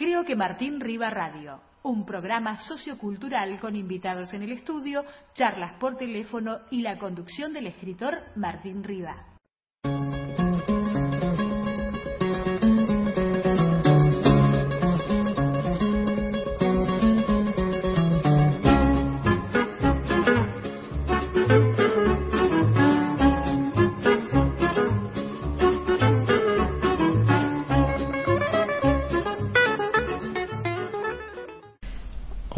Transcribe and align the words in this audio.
Creo 0.00 0.24
que 0.24 0.34
Martín 0.34 0.80
Riva 0.80 1.10
Radio, 1.10 1.60
un 1.82 2.06
programa 2.06 2.56
sociocultural 2.56 3.60
con 3.60 3.76
invitados 3.76 4.32
en 4.32 4.40
el 4.40 4.52
estudio, 4.52 5.04
charlas 5.34 5.74
por 5.74 5.98
teléfono 5.98 6.60
y 6.70 6.80
la 6.80 6.96
conducción 6.96 7.52
del 7.52 7.66
escritor 7.66 8.16
Martín 8.34 8.82
Riva. 8.82 9.26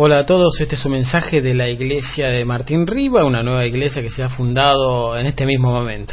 Hola 0.05 0.19
a 0.19 0.27
todos, 0.27 0.61
este 0.61 0.75
es 0.75 0.85
un 0.85 0.91
mensaje 0.91 1.41
de 1.41 1.55
la 1.55 1.69
iglesia 1.69 2.27
de 2.27 2.45
Martín 2.45 2.89
Riva, 2.89 3.25
una 3.25 3.41
nueva 3.41 3.65
iglesia 3.65 4.03
que 4.03 4.11
se 4.11 4.25
ha 4.25 4.29
fundado 4.29 5.17
en 5.17 5.27
este 5.27 5.47
mismo 5.47 5.71
momento. 5.71 6.13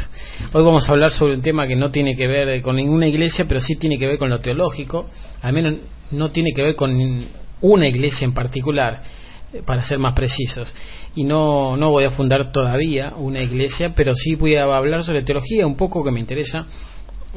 Hoy 0.52 0.62
vamos 0.62 0.88
a 0.88 0.92
hablar 0.92 1.10
sobre 1.10 1.34
un 1.34 1.42
tema 1.42 1.66
que 1.66 1.74
no 1.74 1.90
tiene 1.90 2.14
que 2.14 2.28
ver 2.28 2.62
con 2.62 2.76
ninguna 2.76 3.08
iglesia, 3.08 3.46
pero 3.48 3.60
sí 3.60 3.74
tiene 3.74 3.98
que 3.98 4.06
ver 4.06 4.16
con 4.16 4.30
lo 4.30 4.38
teológico, 4.38 5.10
al 5.42 5.52
menos 5.54 5.74
no 6.12 6.30
tiene 6.30 6.52
que 6.54 6.62
ver 6.62 6.76
con 6.76 7.26
una 7.62 7.88
iglesia 7.88 8.24
en 8.24 8.32
particular, 8.32 9.02
eh, 9.52 9.62
para 9.66 9.82
ser 9.82 9.98
más 9.98 10.14
precisos. 10.14 10.72
Y 11.16 11.24
no, 11.24 11.76
no 11.76 11.90
voy 11.90 12.04
a 12.04 12.10
fundar 12.12 12.52
todavía 12.52 13.14
una 13.16 13.42
iglesia, 13.42 13.92
pero 13.96 14.14
sí 14.14 14.36
voy 14.36 14.54
a 14.54 14.72
hablar 14.72 15.02
sobre 15.02 15.24
teología, 15.24 15.66
un 15.66 15.76
poco 15.76 16.04
que 16.04 16.12
me 16.12 16.20
interesa 16.20 16.64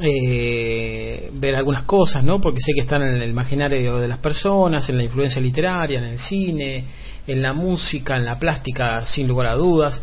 eh, 0.00 1.30
ver 1.34 1.54
algunas 1.54 1.84
cosas, 1.84 2.24
¿no? 2.24 2.40
Porque 2.40 2.58
sé 2.60 2.72
que 2.74 2.80
están 2.80 3.02
en 3.02 3.22
el 3.22 3.30
imaginario 3.30 3.98
de 3.98 4.08
las 4.08 4.18
personas, 4.18 4.88
en 4.88 4.96
la 4.96 5.04
influencia 5.04 5.40
literaria, 5.40 5.98
en 5.98 6.04
el 6.04 6.18
cine, 6.18 6.84
en 7.26 7.40
la 7.40 7.52
música, 7.52 8.16
en 8.16 8.24
la 8.24 8.38
plástica, 8.38 9.04
sin 9.04 9.28
lugar 9.28 9.48
a 9.48 9.54
dudas, 9.54 10.02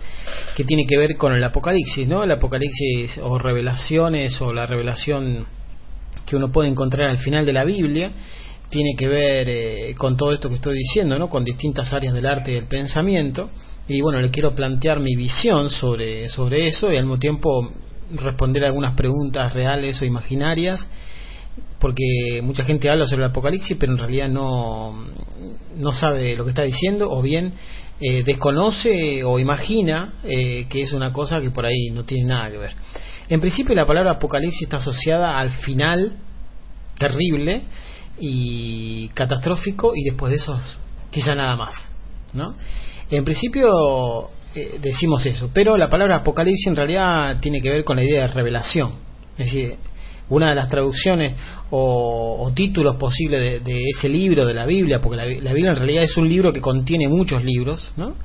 que 0.55 0.63
tiene 0.63 0.85
que 0.87 0.97
ver 0.97 1.17
con 1.17 1.33
el 1.33 1.43
apocalipsis, 1.43 2.07
¿no? 2.07 2.23
El 2.23 2.31
apocalipsis 2.31 3.19
o 3.21 3.37
revelaciones 3.37 4.41
o 4.41 4.53
la 4.53 4.65
revelación 4.65 5.45
que 6.25 6.35
uno 6.35 6.51
puede 6.51 6.69
encontrar 6.69 7.09
al 7.09 7.17
final 7.17 7.45
de 7.45 7.53
la 7.53 7.65
Biblia 7.65 8.11
tiene 8.69 8.95
que 8.97 9.07
ver 9.09 9.49
eh, 9.49 9.95
con 9.97 10.15
todo 10.15 10.31
esto 10.31 10.47
que 10.47 10.55
estoy 10.55 10.77
diciendo, 10.77 11.19
¿no? 11.19 11.29
Con 11.29 11.43
distintas 11.43 11.91
áreas 11.91 12.13
del 12.13 12.25
arte 12.25 12.51
y 12.51 12.55
del 12.55 12.67
pensamiento. 12.67 13.49
Y 13.89 13.99
bueno, 13.99 14.21
le 14.21 14.31
quiero 14.31 14.55
plantear 14.55 15.01
mi 15.01 15.13
visión 15.17 15.69
sobre, 15.69 16.29
sobre 16.29 16.67
eso 16.67 16.89
y 16.89 16.95
al 16.95 17.03
mismo 17.03 17.19
tiempo 17.19 17.69
responder 18.15 18.65
algunas 18.65 18.95
preguntas 18.95 19.53
reales 19.53 20.01
o 20.01 20.05
imaginarias, 20.05 20.87
porque 21.79 22.41
mucha 22.43 22.63
gente 22.63 22.89
habla 22.89 23.05
sobre 23.05 23.23
el 23.23 23.31
apocalipsis, 23.31 23.77
pero 23.79 23.93
en 23.93 23.97
realidad 23.97 24.29
no, 24.29 25.05
no 25.77 25.93
sabe 25.93 26.35
lo 26.35 26.43
que 26.43 26.51
está 26.51 26.63
diciendo, 26.63 27.09
o 27.09 27.21
bien 27.21 27.53
eh, 27.99 28.23
desconoce 28.23 29.23
o 29.23 29.37
imagina 29.37 30.13
eh, 30.23 30.65
que 30.67 30.81
es 30.81 30.91
una 30.91 31.13
cosa 31.13 31.39
que 31.39 31.51
por 31.51 31.67
ahí 31.67 31.91
no 31.91 32.03
tiene 32.03 32.29
nada 32.29 32.49
que 32.49 32.57
ver. 32.57 32.71
En 33.29 33.39
principio 33.39 33.75
la 33.75 33.85
palabra 33.85 34.11
apocalipsis 34.11 34.63
está 34.63 34.77
asociada 34.77 35.39
al 35.39 35.51
final 35.51 36.13
terrible 36.97 37.61
y 38.19 39.07
catastrófico 39.09 39.93
y 39.95 40.03
después 40.03 40.31
de 40.31 40.37
eso 40.37 40.59
quizá 41.11 41.35
nada 41.35 41.55
más. 41.55 41.75
¿no? 42.33 42.55
En 43.11 43.23
principio 43.23 44.31
eh, 44.53 44.79
decimos 44.81 45.25
eso. 45.25 45.49
Pero 45.53 45.77
la 45.77 45.89
palabra 45.89 46.17
apocalipsis 46.17 46.67
en 46.67 46.75
realidad 46.75 47.39
tiene 47.39 47.61
que 47.61 47.69
ver 47.69 47.83
con 47.83 47.95
la 47.95 48.03
idea 48.03 48.23
de 48.23 48.27
revelación. 48.27 48.91
Es 49.37 49.45
decir, 49.45 49.75
una 50.29 50.49
de 50.49 50.55
las 50.55 50.69
traducciones 50.69 51.35
o, 51.69 52.51
títulos 52.53 52.97
posibles 52.97 53.63
de, 53.63 53.83
ese 53.95 54.09
libro 54.09 54.45
de 54.45 54.53
la 54.53 54.65
Biblia, 54.65 54.99
porque 55.01 55.17
la, 55.17 55.53
Biblia 55.53 55.71
en 55.71 55.77
realidad 55.77 56.03
es 56.03 56.17
un 56.17 56.27
libro 56.27 56.51
que 56.51 56.59
contiene 56.59 57.07
muchos 57.07 57.43
libros, 57.43 57.91
¿no? 57.95 58.15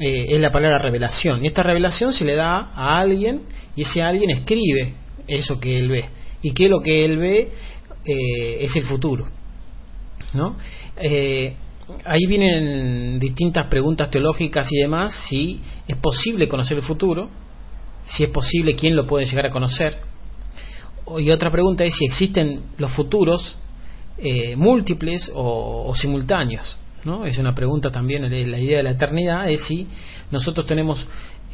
Eh, 0.00 0.26
es 0.30 0.40
la 0.40 0.50
palabra 0.50 0.78
revelación. 0.78 1.44
Y 1.44 1.48
esta 1.48 1.62
revelación 1.62 2.12
se 2.12 2.24
le 2.24 2.34
da 2.34 2.70
a 2.74 2.98
alguien 2.98 3.42
y 3.76 3.82
ese 3.82 4.02
alguien 4.02 4.30
escribe 4.30 4.94
eso 5.26 5.60
que 5.60 5.78
él 5.78 5.88
ve. 5.88 6.04
Y 6.42 6.52
que 6.52 6.68
lo 6.68 6.80
que 6.80 7.04
él 7.04 7.18
ve 7.18 7.52
eh, 8.04 8.58
es 8.60 8.74
el 8.76 8.84
futuro. 8.84 9.28
¿no? 10.32 10.56
Ahí 12.04 12.26
vienen 12.26 13.18
distintas 13.18 13.66
preguntas 13.66 14.10
teológicas 14.10 14.70
y 14.72 14.78
demás, 14.78 15.14
si 15.28 15.60
es 15.86 15.96
posible 15.96 16.48
conocer 16.48 16.76
el 16.78 16.82
futuro, 16.82 17.28
si 18.06 18.24
es 18.24 18.30
posible 18.30 18.74
quién 18.74 18.96
lo 18.96 19.06
puede 19.06 19.26
llegar 19.26 19.46
a 19.46 19.50
conocer. 19.50 19.98
Y 21.18 21.30
otra 21.30 21.50
pregunta 21.50 21.84
es 21.84 21.94
si 21.94 22.04
existen 22.04 22.62
los 22.78 22.92
futuros 22.92 23.56
eh, 24.18 24.56
múltiples 24.56 25.30
o, 25.34 25.92
simultáneos. 25.96 26.76
¿no? 27.04 27.24
Es 27.24 27.38
una 27.38 27.54
pregunta 27.54 27.90
también, 27.90 28.22
la 28.30 28.58
idea 28.58 28.78
de 28.78 28.82
la 28.82 28.90
eternidad 28.90 29.50
es 29.50 29.62
si 29.62 29.86
nosotros 30.30 30.66
tenemos 30.66 31.06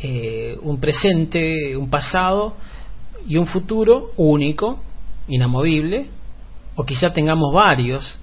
eh, 0.03 0.57
un 0.63 0.79
presente, 0.79 1.77
un 1.77 1.89
pasado 1.89 2.55
y 3.27 3.37
un 3.37 3.47
futuro 3.47 4.13
único, 4.17 4.81
inamovible, 5.29 6.07
o 6.75 6.85
quizá 6.85 7.13
tengamos 7.13 7.53
varios 7.55 8.19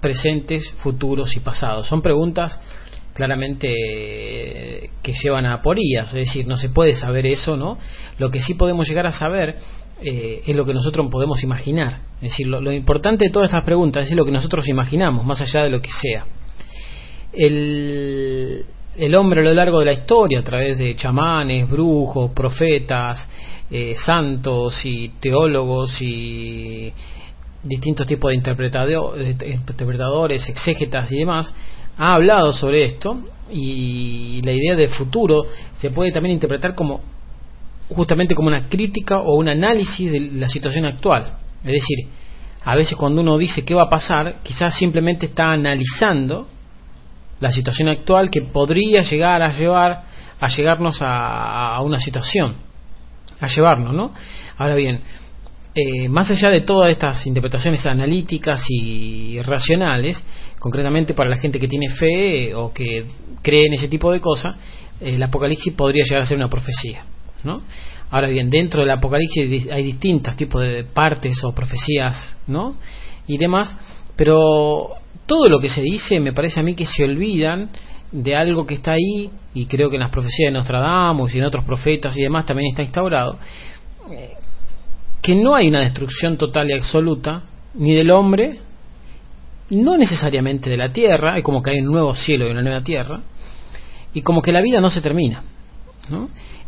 presentes, 0.00 0.70
futuros 0.78 1.36
y 1.36 1.40
pasados. 1.40 1.86
Son 1.86 2.02
preguntas 2.02 2.58
claramente 3.14 3.68
que 5.02 5.12
llevan 5.22 5.44
a 5.46 5.54
aporías, 5.54 6.08
es 6.08 6.26
decir, 6.26 6.46
no 6.46 6.56
se 6.56 6.68
puede 6.68 6.94
saber 6.94 7.26
eso, 7.26 7.56
¿no? 7.56 7.76
Lo 8.18 8.30
que 8.30 8.40
sí 8.40 8.54
podemos 8.54 8.88
llegar 8.88 9.06
a 9.06 9.12
saber 9.12 9.56
eh, 10.02 10.42
es 10.46 10.56
lo 10.56 10.64
que 10.64 10.72
nosotros 10.72 11.06
podemos 11.10 11.42
imaginar. 11.42 12.00
Es 12.16 12.30
decir, 12.30 12.46
lo, 12.46 12.72
importante 12.72 13.26
de 13.26 13.30
todas 13.30 13.48
estas 13.48 13.64
preguntas 13.64 14.06
es 14.06 14.12
lo 14.12 14.24
que 14.24 14.30
nosotros 14.30 14.66
imaginamos, 14.68 15.26
más 15.26 15.40
allá 15.40 15.64
de 15.64 15.70
lo 15.70 15.82
que 15.82 15.90
sea. 15.90 16.24
El, 17.32 18.64
el 18.96 19.14
hombre 19.14 19.40
a 19.40 19.44
lo 19.44 19.54
largo 19.54 19.80
de 19.80 19.84
la 19.86 19.92
historia, 19.92 20.40
a 20.40 20.44
través 20.44 20.78
de 20.78 20.96
chamanes, 20.96 21.68
brujos, 21.68 22.30
profetas, 22.32 23.28
eh, 23.70 23.94
santos 23.94 24.84
y 24.84 25.10
teólogos 25.20 26.00
y 26.00 26.92
distintos 27.62 28.06
tipos 28.06 28.30
de 28.30 28.36
interpretadores, 28.36 30.48
exégetas 30.48 31.10
y 31.12 31.18
demás, 31.18 31.52
ha 31.98 32.14
hablado 32.14 32.52
sobre 32.52 32.84
esto 32.84 33.20
y 33.52 34.40
la 34.42 34.52
idea 34.52 34.76
de 34.76 34.88
futuro 34.88 35.46
se 35.74 35.90
puede 35.90 36.12
también 36.12 36.34
interpretar 36.34 36.74
como 36.74 37.00
justamente 37.88 38.34
como 38.34 38.48
una 38.48 38.68
crítica 38.68 39.18
o 39.18 39.36
un 39.36 39.48
análisis 39.48 40.12
de 40.12 40.20
la 40.20 40.48
situación 40.48 40.84
actual. 40.84 41.34
Es 41.64 41.72
decir, 41.72 42.06
a 42.64 42.76
veces 42.76 42.96
cuando 42.96 43.20
uno 43.20 43.36
dice 43.36 43.64
qué 43.64 43.74
va 43.74 43.82
a 43.82 43.88
pasar, 43.88 44.36
quizás 44.42 44.76
simplemente 44.76 45.26
está 45.26 45.52
analizando 45.52 46.46
la 47.40 47.50
situación 47.50 47.88
actual 47.88 48.30
que 48.30 48.42
podría 48.42 49.02
llegar 49.02 49.42
a 49.42 49.52
llevar 49.52 50.04
a 50.40 50.48
llegarnos 50.48 50.98
a 51.02 51.78
una 51.82 52.00
situación, 52.00 52.54
a 53.40 53.46
llevarnos, 53.46 53.92
¿no? 53.92 54.14
Ahora 54.56 54.74
bien, 54.74 55.00
eh, 55.74 56.08
más 56.08 56.30
allá 56.30 56.50
de 56.50 56.62
todas 56.62 56.90
estas 56.90 57.24
interpretaciones 57.26 57.86
analíticas 57.86 58.62
y 58.68 59.40
racionales, 59.42 60.22
concretamente 60.58 61.14
para 61.14 61.30
la 61.30 61.36
gente 61.36 61.60
que 61.60 61.68
tiene 61.68 61.90
fe 61.90 62.54
o 62.54 62.72
que 62.72 63.04
cree 63.40 63.66
en 63.66 63.74
ese 63.74 63.88
tipo 63.88 64.10
de 64.10 64.20
cosas, 64.20 64.56
el 65.00 65.22
Apocalipsis 65.22 65.72
podría 65.74 66.04
llegar 66.04 66.22
a 66.22 66.26
ser 66.26 66.36
una 66.36 66.50
profecía. 66.50 67.04
¿no? 67.44 67.62
Ahora 68.10 68.28
bien, 68.28 68.50
dentro 68.50 68.80
del 68.80 68.90
Apocalipsis 68.90 69.68
hay 69.70 69.84
distintos 69.84 70.36
tipos 70.36 70.60
de 70.62 70.84
partes 70.84 71.42
o 71.44 71.52
profecías 71.52 72.36
¿no? 72.48 72.74
y 73.26 73.38
demás, 73.38 73.74
pero 74.16 74.90
todo 75.26 75.48
lo 75.48 75.60
que 75.60 75.70
se 75.70 75.82
dice 75.82 76.18
me 76.18 76.32
parece 76.32 76.58
a 76.58 76.62
mí 76.64 76.74
que 76.74 76.86
se 76.86 77.04
olvidan 77.04 77.70
de 78.10 78.34
algo 78.34 78.66
que 78.66 78.74
está 78.74 78.92
ahí, 78.92 79.30
y 79.54 79.66
creo 79.66 79.88
que 79.88 79.94
en 79.94 80.02
las 80.02 80.10
profecías 80.10 80.52
de 80.52 80.58
Nostradamus 80.58 81.32
y 81.32 81.38
en 81.38 81.44
otros 81.44 81.64
profetas 81.64 82.16
y 82.16 82.22
demás 82.22 82.44
también 82.44 82.70
está 82.70 82.82
instaurado, 82.82 83.38
eh, 84.10 84.34
que 85.22 85.34
no 85.34 85.54
hay 85.54 85.68
una 85.68 85.80
destrucción 85.80 86.36
total 86.36 86.70
y 86.70 86.72
absoluta, 86.72 87.42
ni 87.74 87.94
del 87.94 88.10
hombre, 88.10 88.58
no 89.70 89.96
necesariamente 89.96 90.70
de 90.70 90.76
la 90.76 90.92
tierra, 90.92 91.34
hay 91.34 91.42
como 91.42 91.62
que 91.62 91.70
hay 91.70 91.80
un 91.80 91.92
nuevo 91.92 92.14
cielo 92.14 92.46
y 92.46 92.50
una 92.50 92.62
nueva 92.62 92.82
tierra, 92.82 93.20
y 94.12 94.22
como 94.22 94.42
que 94.42 94.52
la 94.52 94.60
vida 94.60 94.80
no 94.80 94.90
se 94.90 95.00
termina. 95.00 95.42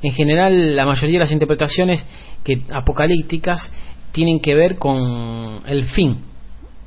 En 0.02 0.12
general, 0.12 0.76
la 0.76 0.86
mayoría 0.86 1.14
de 1.18 1.24
las 1.24 1.32
interpretaciones 1.32 2.04
que 2.44 2.62
apocalípticas 2.72 3.72
tienen 4.12 4.40
que 4.40 4.54
ver 4.54 4.76
con 4.78 5.62
el 5.66 5.84
fin. 5.84 6.18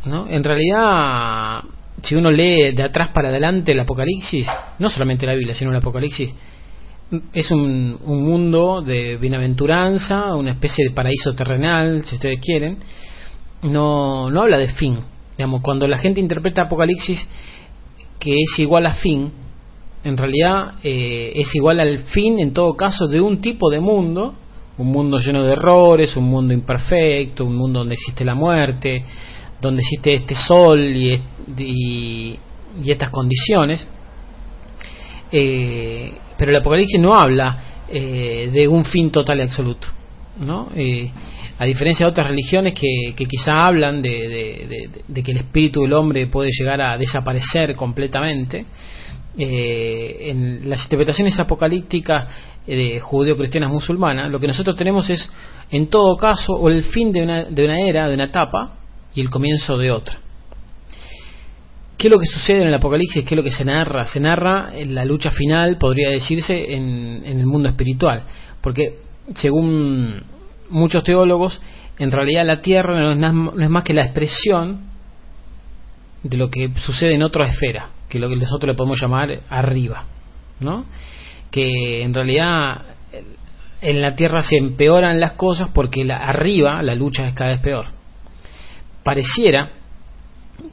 ¿no? 0.05 0.27
En 0.29 0.43
realidad, 0.43 1.61
si 2.03 2.15
uno 2.15 2.31
lee 2.31 2.71
de 2.71 2.83
atrás 2.83 3.09
para 3.13 3.29
adelante 3.29 3.71
el 3.71 3.79
Apocalipsis, 3.79 4.47
no 4.79 4.89
solamente 4.89 5.25
la 5.25 5.33
Biblia, 5.33 5.55
sino 5.55 5.71
el 5.71 5.77
Apocalipsis, 5.77 6.31
es 7.33 7.51
un, 7.51 7.99
mundo 8.05 8.81
de 8.81 9.17
bienaventuranza, 9.17 10.35
una 10.35 10.51
especie 10.51 10.85
de 10.85 10.91
paraíso 10.91 11.33
terrenal, 11.35 12.03
si 12.05 12.15
ustedes 12.15 12.39
quieren. 12.39 12.77
No, 13.63 14.29
no 14.29 14.41
habla 14.41 14.57
de 14.57 14.69
fin. 14.69 14.97
Digamos, 15.37 15.61
cuando 15.61 15.87
la 15.87 15.97
gente 15.97 16.19
interpreta 16.19 16.63
Apocalipsis 16.63 17.27
que 18.19 18.33
es 18.33 18.59
igual 18.59 18.85
a 18.87 18.93
fin, 18.93 19.31
en 20.03 20.17
realidad 20.17 20.75
eh, 20.83 21.33
es 21.35 21.53
igual 21.55 21.79
al 21.79 21.99
fin, 22.05 22.39
en 22.39 22.53
todo 22.53 22.75
caso, 22.75 23.07
de 23.07 23.21
un 23.21 23.41
tipo 23.41 23.69
de 23.69 23.79
mundo, 23.79 24.33
un 24.77 24.87
mundo 24.87 25.17
lleno 25.17 25.43
de 25.43 25.53
errores, 25.53 26.15
un 26.15 26.29
mundo 26.29 26.53
imperfecto, 26.53 27.45
un 27.45 27.55
mundo 27.55 27.79
donde 27.79 27.95
existe 27.95 28.25
la 28.25 28.35
muerte, 28.35 29.03
donde 29.61 29.81
existe 29.81 30.13
este 30.13 30.35
sol 30.35 30.79
y, 30.79 31.21
y, 31.57 32.39
estas 32.85 33.09
condiciones. 33.09 33.85
Eh, 35.31 36.13
pero 36.37 36.51
el 36.51 36.57
Apocalipsis 36.57 36.99
no 36.99 37.15
habla 37.15 37.83
eh, 37.87 38.49
de 38.51 38.67
un 38.67 38.85
fin 38.85 39.11
total 39.11 39.39
y 39.39 39.41
absoluto. 39.43 39.87
¿no? 40.39 40.69
Eh, 40.75 41.09
a 41.57 41.65
diferencia 41.65 42.05
de 42.05 42.11
otras 42.11 42.27
religiones 42.27 42.73
que, 42.73 43.13
quizá 43.27 43.65
hablan 43.65 44.01
de, 44.01 44.89
que 45.23 45.31
el 45.31 45.37
espíritu 45.37 45.83
del 45.83 45.93
hombre 45.93 46.27
puede 46.27 46.49
llegar 46.51 46.81
a 46.81 46.97
desaparecer 46.97 47.75
completamente, 47.75 48.65
eh, 49.37 50.29
en 50.29 50.69
las 50.69 50.83
interpretaciones 50.83 51.37
apocalípticas 51.39 52.27
de 52.65 52.99
judeo-cristianas 52.99 53.69
musulmanas, 53.69 54.29
lo 54.29 54.39
que 54.39 54.47
nosotros 54.47 54.75
tenemos 54.75 55.09
es, 55.09 55.29
en 55.71 55.87
todo 55.87 56.17
caso, 56.17 56.53
o 56.53 56.69
el 56.69 56.83
fin 56.83 57.11
de 57.11 57.23
una, 57.23 57.43
de 57.45 57.65
una 57.65 57.79
era, 57.79 58.07
de 58.07 58.15
una 58.15 58.25
etapa, 58.25 58.77
y 59.13 59.21
el 59.21 59.29
comienzo 59.29 59.77
de 59.77 59.91
otra. 59.91 60.19
¿Qué 61.97 62.07
es 62.07 62.11
lo 62.11 62.19
que 62.19 62.25
sucede 62.25 62.61
en 62.61 62.67
el 62.67 62.73
Apocalipsis? 62.73 63.23
¿Qué 63.23 63.35
es 63.35 63.37
lo 63.37 63.43
que 63.43 63.51
se 63.51 63.63
narra? 63.63 64.05
Se 64.05 64.19
narra 64.19 64.71
en 64.73 64.93
la 64.93 65.05
lucha 65.05 65.31
final, 65.31 65.77
podría 65.77 66.09
decirse, 66.09 66.75
en, 66.75 67.23
en 67.25 67.39
el 67.39 67.45
mundo 67.45 67.69
espiritual. 67.69 68.23
Porque, 68.61 68.99
según 69.35 70.21
muchos 70.69 71.03
teólogos, 71.03 71.59
en 71.97 72.11
realidad 72.11 72.45
la 72.45 72.61
Tierra 72.61 73.15
no 73.15 73.61
es, 73.61 73.69
más 73.69 73.83
que 73.83 73.93
la 73.93 74.03
expresión 74.03 74.81
de 76.23 76.37
lo 76.37 76.49
que 76.49 76.71
sucede 76.75 77.13
en 77.13 77.23
otra 77.23 77.47
esfera, 77.47 77.89
que 78.09 78.19
lo 78.19 78.27
que 78.27 78.35
nosotros 78.35 78.67
le 78.67 78.75
podemos 78.75 78.99
llamar 78.99 79.39
arriba, 79.49 80.05
¿no? 80.59 80.85
Que 81.51 82.01
en 82.01 82.13
realidad 82.13 82.81
en 83.81 84.01
la 84.01 84.15
Tierra 84.15 84.41
se 84.41 84.57
empeoran 84.57 85.19
las 85.19 85.33
cosas 85.33 85.69
porque 85.73 86.03
la, 86.03 86.17
arriba 86.17 86.81
la 86.81 86.95
lucha 86.95 87.27
es 87.27 87.33
cada 87.33 87.51
vez 87.51 87.61
peor. 87.61 87.85
Pareciera 89.03 89.69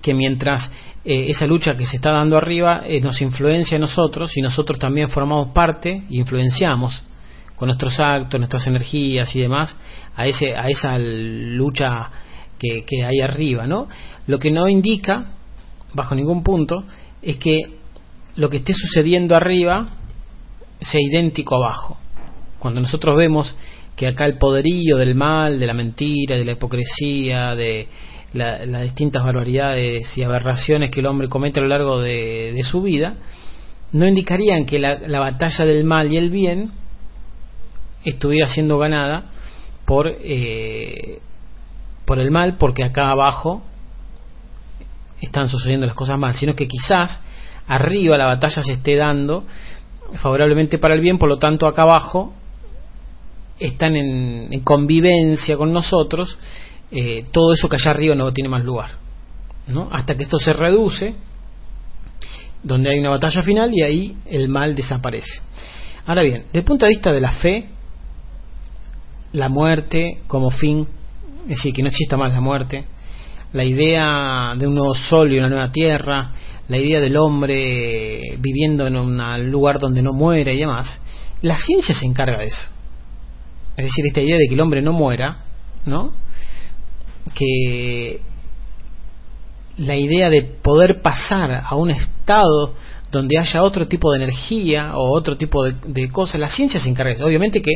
que 0.01 0.15
mientras 0.15 0.71
eh, 1.05 1.27
esa 1.29 1.47
lucha 1.47 1.77
que 1.77 1.87
se 1.87 1.97
está 1.97 2.13
dando 2.13 2.37
arriba 2.37 2.83
eh, 2.87 3.01
nos 3.01 3.21
influencia 3.21 3.77
a 3.77 3.81
nosotros 3.81 4.37
y 4.37 4.43
nosotros 4.43 4.79
también 4.79 5.09
formamos 5.09 5.49
parte 5.49 5.91
e 5.91 6.17
influenciamos 6.17 7.03
con 7.57 7.69
nuestros 7.69 7.99
actos, 8.01 8.41
nuestras 8.41 8.67
energías 8.67 9.35
y 9.37 9.41
demás 9.41 9.77
a 10.17 10.27
ese 10.27 10.57
a 10.57 10.69
esa 10.69 10.99
lucha 10.99 12.11
que, 12.59 12.85
que 12.85 13.05
hay 13.05 13.21
arriba, 13.21 13.67
¿no? 13.67 13.89
Lo 14.27 14.39
que 14.39 14.51
no 14.51 14.69
indica 14.69 15.33
bajo 15.95 16.15
ningún 16.15 16.43
punto 16.43 16.85
es 17.21 17.37
que 17.37 17.61
lo 18.37 18.49
que 18.49 18.59
esté 18.59 18.73
sucediendo 18.75 19.37
arriba 19.37 19.89
sea 20.81 21.01
idéntico 21.01 21.57
abajo. 21.57 21.99
Cuando 22.59 22.81
nosotros 22.81 23.17
vemos 23.17 23.55
que 23.97 24.09
acá 24.09 24.25
el 24.25 24.39
poderío 24.39 24.97
del 24.97 25.15
mal, 25.15 25.61
de 25.61 25.67
la 25.67 25.75
mentira, 25.75 26.37
de 26.37 26.45
la 26.45 26.53
hipocresía, 26.53 27.55
de 27.55 27.89
las 28.33 28.83
distintas 28.83 29.23
barbaridades 29.25 30.17
y 30.17 30.23
aberraciones 30.23 30.91
que 30.91 31.01
el 31.01 31.07
hombre 31.07 31.29
comete 31.29 31.61
a 31.61 31.63
lo 31.63 31.69
largo 31.69 32.01
de, 32.01 32.61
su 32.65 32.83
vida, 32.83 33.15
no 33.93 34.07
indicarían 34.07 34.65
que 34.65 34.79
la, 34.79 35.21
batalla 35.21 35.65
del 35.65 35.85
mal 35.85 36.11
y 36.13 36.17
el 36.17 36.31
bien 36.31 36.71
estuviera 38.05 38.49
siendo 38.49 38.79
ganada 38.79 39.27
por, 39.85 40.09
eh, 40.09 41.21
por 42.05 42.19
el 42.19 42.31
mal, 42.31 42.57
porque 42.57 42.85
acá 42.85 43.11
abajo 43.11 43.63
están 45.21 45.49
sucediendo 45.49 45.87
las 45.87 45.95
cosas 45.95 46.19
mal, 46.19 46.35
sino 46.35 46.55
que 46.55 46.67
quizás 46.67 47.21
arriba 47.67 48.17
la 48.17 48.27
batalla 48.27 48.63
se 48.63 48.73
esté 48.73 48.97
dando 48.97 49.45
favorablemente 50.15 50.79
para 50.79 50.95
el 50.95 51.01
bien, 51.01 51.19
por 51.19 51.29
lo 51.29 51.39
tanto 51.39 51.67
acá 51.67 51.83
abajo 51.83 52.35
están 53.59 53.97
en, 53.97 54.61
convivencia 54.61 55.57
con 55.57 55.73
nosotros, 55.73 56.39
eh, 56.93 57.25
todo 57.33 57.55
eso 57.55 57.69
que 57.69 57.77
allá 57.77 57.91
arriba 57.93 58.15
no 58.15 58.33
tiene 58.33 58.51
más 58.51 58.63
lugar, 58.65 58.91
¿no? 59.67 59.89
hasta 59.91 60.15
que 60.15 60.25
esto 60.25 60.39
se 60.39 60.53
reduce, 60.53 61.15
donde 62.63 62.91
hay 62.91 62.99
una 62.99 63.11
batalla 63.11 63.43
final 63.43 63.71
y 63.73 63.83
ahí 63.83 64.17
el 64.27 64.49
mal 64.49 64.75
desaparece. 64.75 65.41
Ahora 66.05 66.23
bien, 66.23 66.45
desde 66.47 66.59
el 66.59 66.65
punto 66.65 66.85
de 66.85 66.91
vista 66.91 67.13
de 67.13 67.21
la 67.21 67.33
fe, 67.33 67.67
la 69.33 69.49
muerte 69.49 70.19
como 70.27 70.51
fin, 70.51 70.87
es 71.45 71.57
decir, 71.57 71.73
que 71.73 71.83
no 71.83 71.89
exista 71.89 72.17
más 72.17 72.33
la 72.33 72.41
muerte, 72.41 72.85
la 73.53 73.65
idea 73.65 74.55
de 74.57 74.67
un 74.67 74.75
nuevo 74.75 74.95
sol 74.95 75.33
y 75.33 75.39
una 75.39 75.49
nueva 75.49 75.73
tierra, 75.73 76.33
la 76.69 76.77
idea 76.77 77.01
del 77.01 77.17
hombre 77.17 78.37
viviendo 78.39 78.87
en 78.87 78.97
un 78.97 79.51
lugar 79.51 79.79
donde 79.79 80.03
no 80.03 80.13
muere 80.13 80.55
y 80.55 80.59
demás, 80.59 81.01
la 81.41 81.57
ciencia 81.57 81.95
se 81.95 82.05
encarga 82.05 82.39
de 82.39 82.47
eso. 82.47 82.69
Es 83.77 83.87
decir, 83.87 84.05
esta 84.07 84.21
idea 84.21 84.37
de 84.37 84.47
que 84.47 84.55
el 84.55 84.61
hombre 84.61 84.83
no 84.83 84.93
muera, 84.93 85.39
¿no? 85.87 86.13
Que 87.35 88.21
la 89.79 89.97
idea 89.97 90.31
de 90.31 90.43
poder 90.43 91.01
pasar 91.03 91.63
a 91.65 91.75
un 91.77 91.91
estado 91.91 92.75
donde 93.11 93.39
haya 93.39 93.63
otro 93.63 93.87
tipo 93.87 94.11
de 94.11 94.25
energía 94.25 94.93
o 94.97 95.11
otro 95.11 95.37
tipo 95.37 95.65
de, 95.65 96.09
cosas, 96.11 96.41
la 96.41 96.49
ciencia 96.49 96.81
se 96.81 96.89
encarga. 96.89 97.25
Obviamente 97.25 97.61
que 97.61 97.73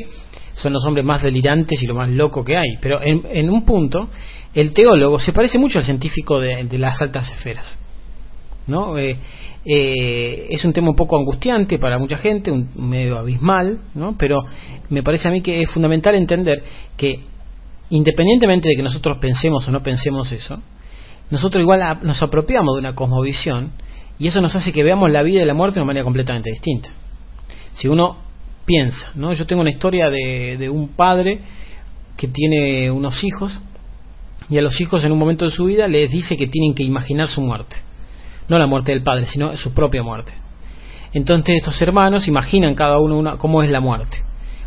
son 0.54 0.72
los 0.72 0.84
hombres 0.87 1.04
más 1.04 1.22
delirantes 1.22 1.82
y 1.82 1.87
lo 1.87 1.94
más 1.94 2.08
loco 2.08 2.43
que 2.43 2.56
hay, 2.56 2.78
pero 2.81 3.00
en, 3.02 3.50
un 3.50 3.64
punto 3.66 4.08
el 4.54 4.72
teólogo 4.72 5.20
se 5.20 5.34
parece 5.34 5.58
mucho 5.58 5.78
al 5.78 5.84
científico 5.84 6.40
de, 6.40 6.66
las 6.78 7.00
altas 7.02 7.31
esferas. 7.31 7.78
¿no? 8.66 8.96
Eh, 8.96 9.16
eh, 9.64 10.46
es 10.50 10.64
un 10.64 10.72
tema 10.72 10.88
un 10.88 10.96
poco 10.96 11.19
angustiante 11.19 11.78
para 11.78 11.99
mucha 11.99 12.16
gente, 12.16 12.50
un 12.50 12.70
medio 12.75 13.19
abismal, 13.19 13.78
¿no? 13.94 14.16
pero 14.16 14.44
me 14.88 15.02
parece 15.02 15.28
a 15.28 15.31
mí 15.31 15.42
que 15.42 15.60
es 15.60 15.70
fundamental 15.70 16.14
entender 16.14 16.62
que 16.96 17.20
independientemente 17.91 18.69
de 18.69 18.77
que 18.77 18.83
nosotros 18.83 19.19
pensemos 19.21 19.67
o 19.69 19.71
no 19.71 19.83
pensemos 19.83 20.33
eso, 20.33 20.61
nosotros 21.31 21.62
igual 21.62 21.99
nos 22.03 22.23
apropiamos 22.23 22.75
de 22.75 22.81
una 22.81 22.94
cosmovisión 22.94 23.73
y 24.19 24.29
eso 24.29 24.41
nos 24.41 24.55
hace 24.55 24.73
que 24.73 24.83
veamos 24.83 25.11
la 25.11 25.23
vida 25.23 25.43
y 25.43 25.44
la 25.44 25.55
muerte 25.55 25.75
de 25.75 25.81
una 25.81 25.88
manera 25.88 26.05
completamente 26.05 26.50
distinta. 26.50 26.88
Si 27.75 27.88
uno 27.88 28.17
piensa, 28.65 29.11
¿no? 29.15 29.33
Yo 29.33 29.47
tengo 29.47 29.62
una 29.62 29.71
historia 29.71 30.11
de, 30.11 30.69
un 30.71 30.88
padre 30.88 31.41
que 32.17 32.29
tiene 32.29 32.91
unos 32.91 33.23
hijos 33.25 33.61
y 34.49 34.59
a 34.59 34.62
los 34.62 34.81
hijos 34.81 35.05
en 35.05 35.12
un 35.12 35.19
momento 35.19 35.44
de 35.44 35.50
su 35.50 35.65
vida 35.65 35.88
les 35.88 36.11
dice 36.11 36.37
que 36.37 36.47
tienen 36.47 36.75
que 36.75 36.83
imaginar 36.83 37.29
su 37.29 37.41
muerte. 37.41 37.77
No 38.49 38.59
la 38.59 38.67
muerte 38.67 38.93
del 38.93 39.03
padre, 39.03 39.27
sino 39.27 39.56
su 39.56 39.73
propia 39.75 40.03
muerte. 40.03 40.33
Entonces 41.12 41.56
estos 41.56 41.81
hermanos 41.83 42.29
imaginan 42.29 42.75
cada 42.75 42.99
uno 42.99 43.19
una, 43.19 43.37
cómo 43.37 43.62
es 43.62 43.71
la 43.71 43.81
muerte. 43.81 44.19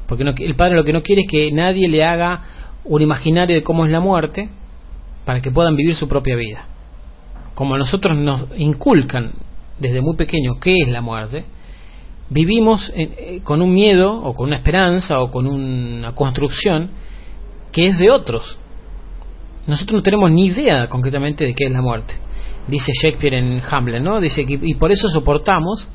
Porque 0.08 0.24
el 0.24 0.56
padre 0.56 0.76
lo 0.76 0.84
que 0.84 0.94
no 0.94 1.02
quiere 1.02 1.22
es 1.22 1.28
que 1.30 1.52
nadie 1.52 1.88
le 1.88 2.04
haga 2.04 2.44
un 2.90 3.02
imaginario 3.02 3.56
de 3.56 3.64
cómo 3.64 3.86
es 3.86 3.92
la 3.92 4.00
muerte 4.00 4.50
para 5.24 5.42
que 5.42 5.52
puedan 5.52 5.76
vivir 5.76 5.96
su 5.96 6.08
propia 6.08 6.36
vida. 6.36 6.66
Como 7.54 7.78
nosotros 7.78 8.18
nos 8.18 8.48
inculcan 8.58 9.32
desde 9.80 10.02
muy 10.02 10.16
pequeño 10.16 10.60
qué 10.60 10.74
es 10.82 10.90
la 10.90 11.02
muerte, 11.02 11.46
vivimos 12.30 12.92
eh, 12.96 13.42
con 13.44 13.62
un 13.62 13.74
miedo 13.74 14.12
o 14.12 14.34
con 14.34 14.48
una 14.48 14.58
esperanza 14.58 15.20
o 15.20 15.30
con 15.30 15.46
una 15.46 16.14
construcción 16.14 16.90
que 17.72 17.88
es 17.88 18.00
de 18.00 18.10
otros. 18.10 18.58
Nosotros 19.68 19.98
no 19.98 20.04
tenemos 20.04 20.32
ni 20.32 20.48
idea 20.48 20.90
concretamente 20.90 21.46
de 21.46 21.54
qué 21.54 21.66
es 21.66 21.72
la 21.72 21.82
muerte. 21.82 22.16
Dice 22.68 22.92
Shakespeare 23.02 23.36
en 23.36 23.62
Hamlet, 23.70 24.02
¿no? 24.02 24.20
Dice 24.20 24.44
y 24.48 24.74
por 24.76 24.92
eso 24.92 25.08
soportamos 25.10 25.88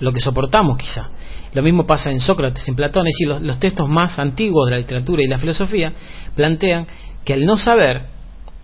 lo 0.00 0.12
que 0.12 0.20
soportamos 0.20 0.76
quizá. 0.76 1.08
Lo 1.52 1.62
mismo 1.62 1.86
pasa 1.86 2.10
en 2.10 2.20
Sócrates, 2.20 2.66
en 2.68 2.76
Platón, 2.76 3.06
es 3.06 3.14
decir, 3.14 3.28
los, 3.28 3.42
los 3.42 3.58
textos 3.58 3.88
más 3.88 4.18
antiguos 4.18 4.66
de 4.66 4.72
la 4.72 4.78
literatura 4.78 5.22
y 5.22 5.28
la 5.28 5.38
filosofía 5.38 5.92
plantean 6.34 6.86
que 7.24 7.34
al 7.34 7.44
no 7.44 7.56
saber 7.56 8.02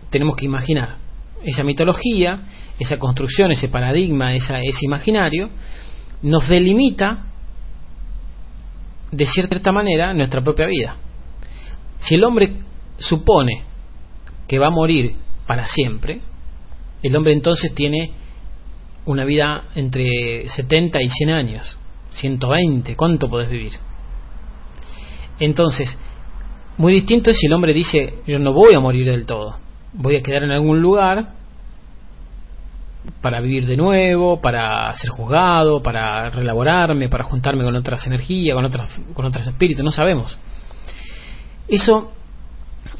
tenemos 0.09 0.35
que 0.35 0.45
imaginar 0.45 0.97
esa 1.43 1.63
mitología, 1.63 2.41
esa 2.79 2.97
construcción, 2.97 3.51
ese 3.51 3.67
paradigma, 3.67 4.33
esa, 4.33 4.59
ese 4.61 4.85
imaginario, 4.85 5.49
nos 6.21 6.47
delimita 6.47 7.25
de 9.11 9.25
cierta 9.25 9.71
manera 9.71 10.13
nuestra 10.13 10.43
propia 10.43 10.65
vida. 10.65 10.95
Si 11.99 12.15
el 12.15 12.23
hombre 12.23 12.53
supone 12.97 13.63
que 14.47 14.59
va 14.59 14.67
a 14.67 14.71
morir 14.71 15.15
para 15.45 15.67
siempre, 15.67 16.21
el 17.03 17.15
hombre 17.15 17.33
entonces 17.33 17.73
tiene 17.73 18.11
una 19.07 19.23
vida 19.23 19.63
entre 19.75 20.49
70 20.49 21.01
y 21.01 21.09
100 21.09 21.29
años, 21.29 21.77
120, 22.11 22.95
¿cuánto 22.95 23.29
podés 23.29 23.49
vivir? 23.49 23.71
Entonces, 25.39 25.97
muy 26.77 26.93
distinto 26.93 27.31
es 27.31 27.37
si 27.37 27.47
el 27.47 27.53
hombre 27.53 27.73
dice, 27.73 28.15
yo 28.27 28.37
no 28.37 28.53
voy 28.53 28.75
a 28.75 28.79
morir 28.79 29.05
del 29.05 29.25
todo, 29.25 29.57
voy 29.93 30.17
a 30.17 30.21
quedar 30.21 30.43
en 30.43 30.51
algún 30.51 30.81
lugar 30.81 31.33
para 33.21 33.39
vivir 33.39 33.65
de 33.65 33.77
nuevo, 33.77 34.41
para 34.41 34.93
ser 34.95 35.09
juzgado, 35.09 35.81
para 35.81 36.29
relaborarme, 36.29 37.07
para 37.07 37.23
juntarme 37.23 37.63
con 37.63 37.75
otras 37.75 38.05
energías, 38.07 38.55
con 38.55 38.65
otros, 38.65 38.89
con 39.13 39.25
otros 39.25 39.47
espíritus, 39.47 39.85
no 39.85 39.91
sabemos. 39.91 40.37
Eso 41.69 42.11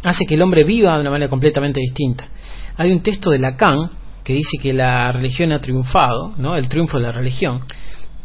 hace 0.04 0.26
que 0.26 0.36
el 0.36 0.42
hombre 0.42 0.64
viva 0.64 0.96
de 0.96 1.02
una 1.02 1.12
manera 1.12 1.30
completamente 1.30 1.82
distinta. 1.82 2.30
Hay 2.78 2.94
un 2.94 3.02
texto 3.02 3.30
de 3.30 3.40
Lacan 3.40 3.90
que 4.28 4.34
dice 4.34 4.58
que 4.62 4.74
la 4.74 5.10
religión 5.14 5.54
ha 5.54 5.62
triunfado, 5.62 6.34
¿no? 6.36 6.58
El 6.58 6.68
triunfo 6.68 6.98
de 6.98 7.04
la 7.04 7.14
religión, 7.14 7.62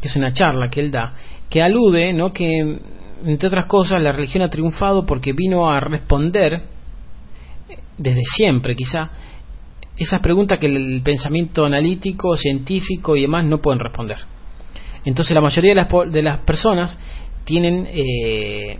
que 0.00 0.08
es 0.08 0.16
una 0.16 0.32
charla 0.32 0.68
que 0.68 0.80
él 0.80 0.90
da, 0.90 1.14
que 1.48 1.62
alude, 1.62 2.12
¿no? 2.12 2.32
Que 2.32 2.76
entre 3.24 3.46
otras 3.46 3.66
cosas 3.66 4.02
la 4.02 4.10
religión 4.10 4.42
ha 4.42 4.50
triunfado 4.50 5.06
porque 5.06 5.32
vino 5.32 5.70
a 5.70 5.78
responder 5.78 6.64
desde 7.96 8.22
siempre, 8.34 8.74
quizá, 8.74 9.12
esas 9.96 10.20
preguntas 10.20 10.58
que 10.58 10.66
el 10.66 11.02
pensamiento 11.04 11.64
analítico, 11.64 12.36
científico 12.36 13.14
y 13.14 13.22
demás 13.22 13.44
no 13.44 13.58
pueden 13.58 13.78
responder. 13.78 14.18
Entonces 15.04 15.32
la 15.32 15.40
mayoría 15.40 15.70
de 15.70 15.76
las, 15.76 16.12
de 16.12 16.22
las 16.22 16.38
personas 16.38 16.98
tienen 17.44 17.86
eh, 17.92 18.76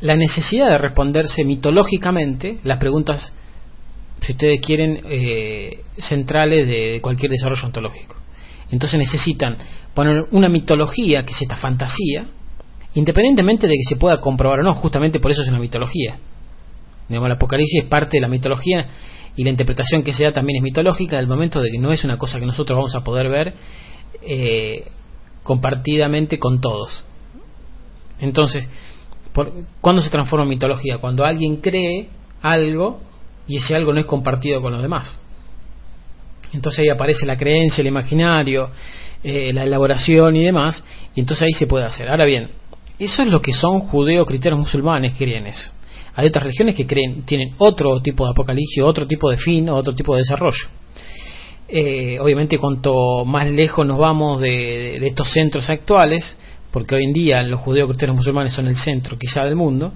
la 0.00 0.16
necesidad 0.16 0.70
de 0.70 0.78
responderse 0.78 1.44
mitológicamente 1.44 2.58
las 2.64 2.80
preguntas, 2.80 3.32
si 4.20 4.32
ustedes 4.32 4.60
quieren, 4.60 5.00
eh, 5.04 5.84
centrales 5.98 6.66
de 6.66 7.00
cualquier 7.00 7.30
desarrollo 7.30 7.66
ontológico. 7.66 8.16
Entonces 8.70 8.98
necesitan 8.98 9.56
poner 9.94 10.26
una 10.32 10.48
mitología, 10.48 11.24
que 11.24 11.32
es 11.32 11.42
esta 11.42 11.56
fantasía, 11.56 12.26
independientemente 12.94 13.66
de 13.66 13.74
que 13.74 13.84
se 13.88 13.96
pueda 13.96 14.20
comprobar 14.20 14.60
o 14.60 14.62
no, 14.62 14.74
justamente 14.74 15.20
por 15.20 15.30
eso 15.30 15.42
es 15.42 15.48
una 15.48 15.58
mitología. 15.58 16.18
el 17.08 17.32
Apocalipsis 17.32 17.84
es 17.84 17.88
parte 17.88 18.18
de 18.18 18.20
la 18.20 18.28
mitología 18.28 18.88
y 19.36 19.44
la 19.44 19.50
interpretación 19.50 20.02
que 20.02 20.12
se 20.12 20.24
da 20.24 20.32
también 20.32 20.56
es 20.56 20.62
mitológica, 20.62 21.16
del 21.16 21.28
momento 21.28 21.60
de 21.60 21.70
que 21.70 21.78
no 21.78 21.92
es 21.92 22.04
una 22.04 22.18
cosa 22.18 22.40
que 22.40 22.46
nosotros 22.46 22.76
vamos 22.76 22.94
a 22.96 23.00
poder 23.00 23.28
ver 23.28 23.54
eh, 24.22 24.84
compartidamente 25.42 26.38
con 26.38 26.60
todos. 26.60 27.04
Entonces, 28.20 28.68
por, 29.32 29.52
¿cuándo 29.80 30.02
se 30.02 30.10
transforma 30.10 30.42
en 30.42 30.50
mitología? 30.50 30.98
Cuando 30.98 31.24
alguien 31.24 31.56
cree 31.56 32.08
algo 32.42 33.00
y 33.48 33.56
ese 33.56 33.74
algo 33.74 33.92
no 33.92 34.00
es 34.00 34.06
compartido 34.06 34.62
con 34.62 34.72
los 34.72 34.82
demás. 34.82 35.18
Entonces 36.52 36.80
ahí 36.80 36.88
aparece 36.88 37.26
la 37.26 37.36
creencia, 37.36 37.80
el 37.80 37.88
imaginario, 37.88 38.70
eh, 39.22 39.52
la 39.52 39.64
elaboración 39.64 40.36
y 40.36 40.44
demás, 40.44 40.82
y 41.14 41.20
entonces 41.20 41.46
ahí 41.46 41.52
se 41.52 41.66
puede 41.66 41.84
hacer. 41.84 42.08
Ahora 42.08 42.24
bien, 42.24 42.48
eso 42.98 43.22
es 43.22 43.28
lo 43.28 43.40
que 43.40 43.52
son 43.52 43.80
judeos, 43.80 44.26
cristianos, 44.26 44.60
musulmanes 44.60 45.14
que 45.14 45.24
creen 45.24 45.46
eso. 45.46 45.70
Hay 46.14 46.26
otras 46.26 46.44
religiones 46.44 46.74
que 46.74 46.86
creen, 46.86 47.22
tienen 47.22 47.50
otro 47.58 48.00
tipo 48.02 48.24
de 48.24 48.32
apocalipsis, 48.32 48.82
otro 48.82 49.06
tipo 49.06 49.30
de 49.30 49.36
fin, 49.36 49.68
otro 49.68 49.94
tipo 49.94 50.14
de 50.14 50.22
desarrollo. 50.22 50.66
Eh, 51.68 52.18
obviamente, 52.20 52.58
cuanto 52.58 53.24
más 53.24 53.48
lejos 53.50 53.86
nos 53.86 53.98
vamos 53.98 54.40
de, 54.40 54.96
estos 55.06 55.30
centros 55.30 55.68
actuales, 55.70 56.36
porque 56.72 56.94
hoy 56.94 57.04
en 57.04 57.12
día 57.12 57.42
los 57.42 57.60
judeos, 57.60 57.88
cristianos, 57.88 58.16
musulmanes 58.16 58.52
son 58.52 58.66
el 58.66 58.76
centro 58.76 59.16
quizá 59.18 59.44
del 59.44 59.54
mundo 59.54 59.92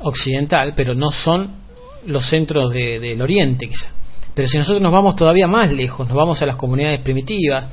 occidental, 0.00 0.72
pero 0.74 0.94
no 0.94 1.10
son 1.12 1.50
los 2.06 2.28
centros 2.28 2.72
del 2.72 3.20
oriente 3.20 3.68
quizá. 3.68 3.90
Pero 4.34 4.48
si 4.48 4.58
nosotros 4.58 4.80
nos 4.80 4.92
vamos 4.92 5.16
todavía 5.16 5.46
más 5.46 5.70
lejos, 5.72 6.06
nos 6.06 6.16
vamos 6.16 6.40
a 6.40 6.46
las 6.46 6.56
comunidades 6.56 7.00
primitivas, 7.00 7.66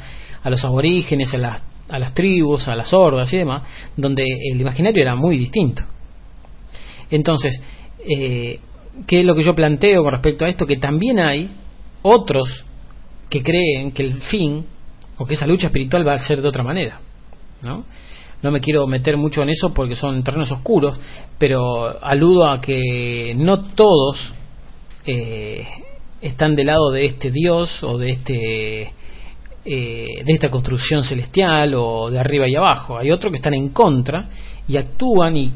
a 0.44 0.50
los 0.50 0.64
aborígenes, 0.64 1.34
a 1.34 1.38
las, 1.38 1.64
a 1.90 2.00
las 2.00 2.14
tribus, 2.14 2.68
a 2.68 2.76
las 2.76 2.94
hordas 2.94 3.32
y 3.34 3.38
demás, 3.38 3.64
donde 3.96 4.24
el 4.24 4.60
imaginario 4.60 5.02
era 5.02 5.16
muy 5.16 5.38
distinto. 5.38 5.84
Entonces, 7.10 7.62
eh, 8.00 8.60
¿qué 9.06 9.20
es 9.20 9.26
lo 9.26 9.36
que 9.36 9.44
yo 9.44 9.56
planteo 9.56 10.04
con 10.04 10.12
respecto 10.12 10.46
a 10.46 10.50
esto? 10.50 10.66
Que 10.66 10.78
también 10.78 11.20
hay 11.20 11.50
otros 12.02 12.66
que 13.30 13.44
creen 13.44 13.92
que 13.92 14.04
el 14.04 14.22
fin 14.22 14.66
o 15.18 15.26
que 15.26 15.36
esa 15.36 15.48
lucha 15.48 15.68
espiritual 15.68 16.08
va 16.08 16.14
a 16.14 16.20
ser 16.20 16.42
de 16.42 16.48
otra 16.48 16.64
manera. 16.64 17.00
¿no? 17.64 17.86
No 18.42 18.52
me 18.52 18.60
quiero 18.60 18.86
meter 18.88 19.18
mucho 19.18 19.42
en 19.42 19.50
eso 19.50 19.74
porque 19.74 19.96
son 19.96 20.24
terrenos 20.24 20.52
oscuros, 20.52 21.00
pero 21.38 22.04
aludo 22.04 22.50
a 22.50 22.62
que 22.62 23.34
no 23.36 23.64
todos 23.64 24.32
eh, 25.06 25.66
están 26.22 26.56
del 26.56 26.68
lado 26.68 26.92
de 26.92 27.06
este 27.06 27.32
Dios 27.32 27.84
o 27.84 27.98
de 27.98 28.10
este 28.10 28.94
eh, 29.66 30.24
de 30.24 30.34
esta 30.34 30.50
construcción 30.50 31.04
celestial 31.04 31.74
o 31.76 32.10
de 32.10 32.20
arriba 32.20 32.48
y 32.48 32.56
abajo. 32.56 32.98
Hay 32.98 33.12
otros 33.12 33.32
que 33.32 33.38
están 33.38 33.54
en 33.54 33.70
contra 33.70 34.30
y 34.68 34.78
actúan 34.78 35.36
y, 35.36 35.52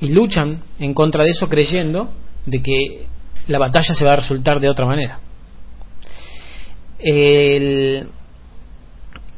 y 0.00 0.08
luchan 0.08 0.62
en 0.78 0.94
contra 0.94 1.24
de 1.24 1.30
eso 1.30 1.48
creyendo 1.48 2.10
de 2.44 2.62
que 2.62 3.06
la 3.48 3.58
batalla 3.58 3.94
se 3.94 4.04
va 4.04 4.12
a 4.12 4.16
resultar 4.16 4.60
de 4.60 4.68
otra 4.68 4.86
manera. 4.86 5.20
El, 6.98 8.08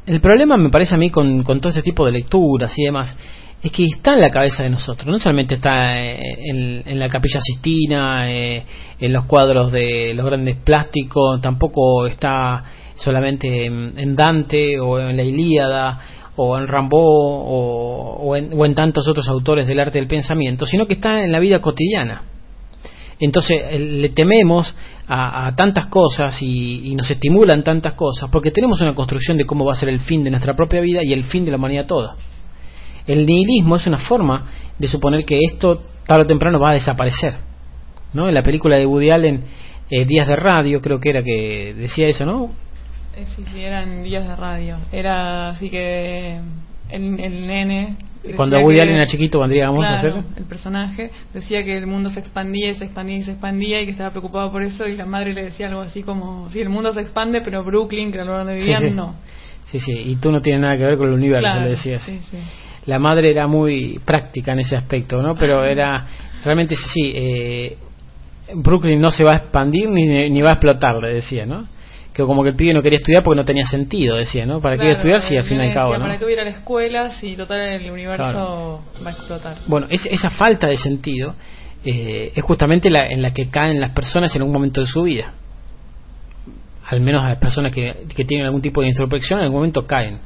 el 0.05 0.21
problema 0.21 0.57
me 0.57 0.69
parece 0.69 0.95
a 0.95 0.97
mí 0.97 1.09
con, 1.09 1.43
todo 1.43 1.69
este 1.69 1.81
tipo 1.81 2.05
de 2.05 2.11
lecturas 2.11 2.77
y 2.77 2.83
demás 2.83 3.15
es 3.61 3.71
que 3.71 3.85
está 3.85 4.13
en 4.13 4.21
la 4.21 4.29
cabeza 4.29 4.61
de 4.61 4.69
nosotros, 4.69 5.07
no 5.07 5.17
solamente 5.17 5.55
está 5.55 5.99
en, 5.99 6.99
la 6.99 7.09
capilla 7.09 7.39
sistina, 7.41 8.31
eh, 8.31 8.63
en 8.99 9.11
los 9.11 9.25
cuadros 9.25 9.71
de 9.71 10.13
los 10.13 10.23
grandes 10.23 10.57
plásticos, 10.57 11.41
tampoco 11.41 12.05
está 12.05 12.63
solamente 12.95 13.65
en, 13.65 14.15
Dante 14.15 14.79
o 14.79 14.99
en 14.99 15.17
la 15.17 15.23
Ilíada 15.23 15.99
o 16.35 16.55
en 16.59 16.67
Rambo 16.67 16.99
o, 16.99 18.35
en, 18.35 18.75
tantos 18.75 19.07
otros 19.07 19.27
autores 19.29 19.65
del 19.65 19.79
arte 19.79 19.97
del 19.97 20.07
pensamiento, 20.07 20.67
sino 20.67 20.85
que 20.85 20.93
está 20.93 21.23
en 21.23 21.31
la 21.31 21.39
vida 21.39 21.59
cotidiana. 21.59 22.21
Entonces 23.19 23.79
le 23.79 24.09
tememos 24.09 24.75
a, 25.07 25.53
tantas 25.55 25.87
cosas 25.87 26.37
y, 26.41 26.93
nos 26.95 27.09
estimulan 27.09 27.63
tantas 27.63 27.93
cosas 27.93 28.29
porque 28.29 28.51
tenemos 28.51 28.81
una 28.81 28.93
construcción 28.93 29.37
de 29.37 29.45
cómo 29.45 29.65
va 29.65 29.73
a 29.73 29.75
ser 29.75 29.89
el 29.89 29.99
fin 29.99 30.23
de 30.23 30.31
nuestra 30.31 30.55
propia 30.55 30.81
vida 30.81 31.01
y 31.03 31.13
el 31.13 31.23
fin 31.23 31.45
de 31.45 31.51
la 31.51 31.57
humanidad 31.57 31.85
toda. 31.85 32.15
El 33.07 33.25
nihilismo 33.25 33.75
es 33.75 33.87
una 33.87 33.99
forma 33.99 34.45
de 34.77 34.87
suponer 34.87 35.23
que 35.25 35.39
esto 35.39 35.81
tarde 36.05 36.23
o 36.23 36.27
temprano 36.27 36.59
va 36.59 36.71
a 36.71 36.73
desaparecer. 36.73 37.33
¿no? 38.13 38.27
En 38.27 38.33
la 38.33 38.43
película 38.43 38.77
de 38.77 38.85
Woody 38.85 39.11
Allen, 39.11 39.43
eh, 39.89 40.05
Días 40.05 40.27
de 40.27 40.35
Radio, 40.35 40.81
creo 40.81 40.99
que 40.99 41.09
era 41.09 41.23
que 41.23 41.73
decía 41.77 42.07
eso, 42.07 42.25
¿no? 42.25 42.51
Eh, 43.15 43.25
sí, 43.35 43.43
sí, 43.51 43.61
eran 43.61 44.03
días 44.03 44.27
de 44.27 44.35
radio. 44.35 44.77
Era 44.91 45.49
así 45.49 45.69
que 45.69 46.39
el, 46.89 47.19
el 47.19 47.47
nene. 47.47 47.95
Cuando 48.35 48.57
Woody 48.59 48.79
Allen 48.79 48.95
era 48.95 49.07
chiquito, 49.07 49.39
vendríamos 49.39 49.85
a 49.85 49.93
hacer. 49.93 50.15
El 50.35 50.45
personaje 50.45 51.11
decía 51.33 51.63
que 51.63 51.77
el 51.77 51.87
mundo 51.87 52.09
se 52.09 52.19
expandía 52.19 52.71
y 52.71 52.75
se 52.75 52.85
expandía 52.85 53.17
y 53.17 53.23
se 53.23 53.31
expandía 53.31 53.81
y 53.81 53.85
que 53.85 53.91
estaba 53.91 54.09
preocupado 54.09 54.51
por 54.51 54.63
eso. 54.63 54.87
Y 54.87 54.95
la 54.95 55.05
madre 55.05 55.33
le 55.33 55.43
decía 55.43 55.67
algo 55.67 55.81
así 55.81 56.01
como: 56.01 56.49
Sí, 56.49 56.61
el 56.61 56.69
mundo 56.69 56.93
se 56.93 57.01
expande, 57.01 57.41
pero 57.41 57.63
Brooklyn, 57.63 58.11
que 58.11 58.15
era 58.15 58.23
el 58.23 58.27
lugar 58.27 58.45
donde 58.45 58.59
vivían, 58.59 58.95
no. 58.95 59.15
Sí, 59.65 59.79
sí, 59.79 59.93
y 59.93 60.15
tú 60.17 60.31
no 60.31 60.41
tienes 60.41 60.61
nada 60.61 60.77
que 60.77 60.85
ver 60.85 60.97
con 60.97 61.07
el 61.07 61.13
universo, 61.13 61.59
le 61.59 61.69
decías. 61.69 62.03
Sí. 62.03 62.19
La 62.85 62.99
madre 62.99 63.31
era 63.31 63.47
muy 63.47 63.99
práctica 64.05 64.51
en 64.51 64.59
ese 64.59 64.75
aspecto, 64.75 65.21
¿no? 65.21 65.35
Pero 65.35 65.63
era. 65.65 66.05
Realmente 66.43 66.75
sí, 66.75 67.11
eh, 67.15 67.77
Brooklyn 68.53 69.01
no 69.01 69.09
se 69.09 69.23
va 69.23 69.33
a 69.33 69.37
expandir 69.37 69.89
ni, 69.89 70.29
ni 70.29 70.41
va 70.41 70.49
a 70.49 70.53
explotar, 70.53 70.95
le 71.01 71.15
decía, 71.15 71.45
¿no? 71.45 71.65
Que 72.15 72.23
como 72.23 72.43
que 72.43 72.49
el 72.49 72.55
pibe 72.55 72.73
no 72.73 72.81
quería 72.81 72.99
estudiar 72.99 73.23
porque 73.23 73.35
no 73.35 73.43
tenía 73.43 73.65
sentido, 73.65 74.15
decía, 74.15 74.45
¿no? 74.45 74.61
¿Para 74.61 74.77
qué 74.77 74.85
iba 74.85 74.93
a 74.93 74.95
estudiar 74.95 75.19
si 75.19 75.35
al 75.35 75.43
fin 75.43 75.59
y 75.59 75.67
al 75.67 75.73
cabo, 75.73 75.97
¿no? 75.97 76.05
¿Para 76.05 76.17
qué 76.17 76.23
hubiera 76.23 76.45
la 76.45 76.51
escuela 76.51 77.11
si 77.19 77.35
total 77.35 77.59
el 77.59 77.91
universo 77.91 78.81
va 79.05 79.09
a 79.09 79.13
explotar? 79.13 79.57
Bueno, 79.67 79.87
esa 79.89 80.29
falta 80.29 80.67
de 80.67 80.77
sentido 80.77 81.35
eh, 81.83 82.31
es 82.33 82.41
justamente 82.41 82.89
la 82.89 83.05
en 83.05 83.21
la 83.21 83.33
que 83.33 83.49
caen 83.49 83.81
las 83.81 83.91
personas 83.91 84.33
en 84.33 84.43
un 84.43 84.51
momento 84.53 84.79
de 84.79 84.87
su 84.87 85.03
vida. 85.03 85.33
Al 86.87 87.01
menos 87.01 87.21
a 87.21 87.29
las 87.29 87.37
personas 87.37 87.73
que, 87.73 88.05
que 88.15 88.23
tienen 88.23 88.45
algún 88.45 88.61
tipo 88.61 88.79
de 88.79 88.87
introspección 88.87 89.39
en 89.39 89.45
algún 89.45 89.57
momento 89.57 89.85
caen. 89.85 90.19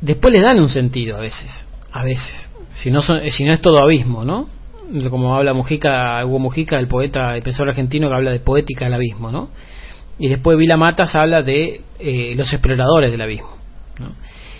Después 0.00 0.32
les 0.32 0.42
dan 0.42 0.58
un 0.58 0.70
sentido 0.70 1.18
a 1.18 1.20
veces, 1.20 1.68
a 1.92 2.02
veces. 2.02 2.50
Si 2.72 2.90
no, 2.90 3.00
son, 3.00 3.30
si 3.30 3.44
no 3.44 3.52
es 3.52 3.60
todo 3.60 3.78
abismo, 3.78 4.24
¿no? 4.24 4.48
Como 5.08 5.36
habla 5.36 5.52
Mujica, 5.52 6.26
Hugo 6.26 6.40
Mujica, 6.40 6.80
el 6.80 6.88
poeta 6.88 7.38
y 7.38 7.42
pensador 7.42 7.68
argentino 7.68 8.08
que 8.08 8.14
habla 8.16 8.32
de 8.32 8.40
poética 8.40 8.86
del 8.86 8.94
abismo, 8.94 9.30
¿no? 9.30 9.50
Y 10.18 10.28
después 10.28 10.58
Vila 10.58 10.76
Matas 10.76 11.14
habla 11.14 11.42
de 11.42 11.80
eh, 11.98 12.34
los 12.36 12.52
exploradores 12.52 13.10
del 13.10 13.22
abismo. 13.22 13.50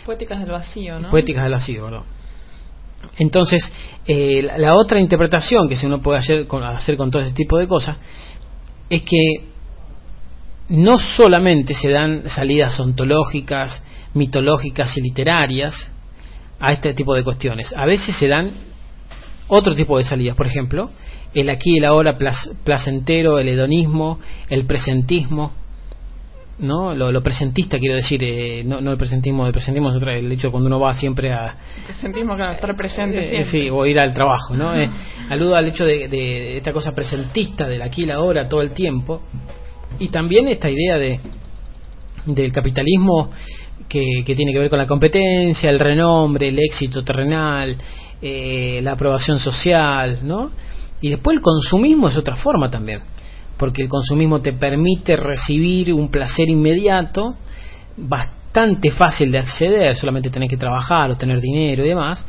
Poéticas 0.05 0.41
del 0.41 0.51
vacío, 0.51 0.99
¿no? 0.99 1.11
Poéticas 1.11 1.45
del 1.45 1.53
vacío, 1.53 1.85
¿verdad? 1.85 2.03
Entonces, 3.19 3.71
eh, 4.07 4.43
la, 4.57 4.75
otra 4.75 4.99
interpretación 4.99 5.69
que 5.69 5.77
se 5.77 5.87
uno 5.87 6.03
puede 6.03 6.19
hacer 6.19 6.47
con, 6.47 6.63
hacer 6.63 6.97
con 6.97 7.11
todo 7.11 7.23
ese 7.23 7.33
tipo 7.33 7.59
de 7.59 7.67
cosas 7.67 7.97
es 8.89 9.03
que 9.03 9.49
no 10.69 10.99
solamente 10.99 11.75
se 11.75 11.91
dan 11.91 12.29
salidas 12.29 12.79
ontológicas, 12.79 13.83
mitológicas 14.15 14.97
y 14.97 15.01
literarias 15.01 15.91
a 16.59 16.73
este 16.73 16.95
tipo 16.95 17.15
de 17.15 17.25
cuestiones, 17.25 17.73
a 17.77 17.87
veces 17.87 18.15
se 18.17 18.29
dan 18.29 18.51
otro 19.49 19.75
tipo 19.75 19.99
de 19.99 20.05
salidas, 20.05 20.37
por 20.37 20.47
ejemplo, 20.47 20.91
el 21.35 21.51
aquí 21.51 21.75
y 21.75 21.79
el 21.79 21.85
ahora 21.85 22.17
placentero, 22.65 23.39
el 23.39 23.49
hedonismo, 23.49 24.19
el 24.49 24.67
presentismo, 24.67 25.53
¿no? 26.59 26.95
Lo, 26.95 27.23
presentista 27.23 27.79
quiero 27.79 27.95
decir, 27.95 28.23
eh, 28.23 28.63
no, 28.65 28.81
no 28.81 28.93
el 28.93 28.99
presentismo, 28.99 29.47
el 29.47 29.53
presentismo 29.53 29.91
es 29.91 29.97
otra, 29.97 30.17
el 30.17 30.31
hecho 30.31 30.51
cuando 30.51 30.67
uno 30.67 30.81
va 30.81 30.93
siempre 30.95 31.33
a... 31.33 31.57
Presentismo, 31.87 32.37
claro, 32.37 32.53
estar 32.53 32.77
presente 32.77 33.19
eh, 33.19 33.31
siempre. 33.31 33.51
Sí, 33.51 33.71
o 33.71 33.87
ir 33.87 33.99
al 33.99 34.13
trabajo, 34.13 34.55
¿no? 34.55 34.75
Eh, 34.75 34.91
aludo 35.31 35.57
al 35.57 35.69
hecho 35.69 35.85
de, 35.85 36.09
de, 36.09 36.59
esta 36.59 36.73
cosa 36.73 36.95
presentista, 36.95 37.69
del 37.69 37.83
aquí 37.83 38.03
y 38.03 38.05
el 38.05 38.11
ahora 38.11 38.49
todo 38.49 38.63
el 38.63 38.73
tiempo, 38.73 39.23
y 39.99 40.09
también 40.09 40.49
esta 40.49 40.71
idea 40.71 40.99
de 40.99 41.21
del 42.27 42.53
capitalismo 42.53 43.31
que, 43.89 44.23
que 44.27 44.37
tiene 44.37 44.53
que 44.53 44.59
ver 44.59 44.69
con 44.69 44.79
la 44.79 44.87
competencia, 44.87 45.71
el 45.71 45.81
renombre, 45.81 46.49
el 46.49 46.59
éxito 46.59 47.03
terrenal, 47.03 47.79
la 48.21 48.93
aprobación 48.93 49.39
social, 49.39 50.19
¿no? 50.23 50.51
Y 51.01 51.11
después 51.11 51.37
el 51.37 51.43
consumismo 51.43 52.09
es 52.09 52.17
otra 52.17 52.37
forma 52.37 52.71
también, 52.71 53.01
porque 53.57 53.83
el 53.83 53.89
consumismo 53.89 54.41
te 54.41 54.53
permite 54.53 55.17
recibir 55.17 55.93
un 55.93 56.11
placer 56.11 56.49
inmediato, 56.49 57.37
bastante 57.97 58.91
fácil 58.91 59.33
de 59.33 59.39
acceder, 59.39 59.97
solamente 59.97 60.31
tenés 60.31 60.51
que 60.51 60.57
trabajar 60.57 61.11
o 61.11 61.17
tener 61.17 61.41
dinero 61.41 61.85
y 61.85 61.89
demás, 61.89 62.25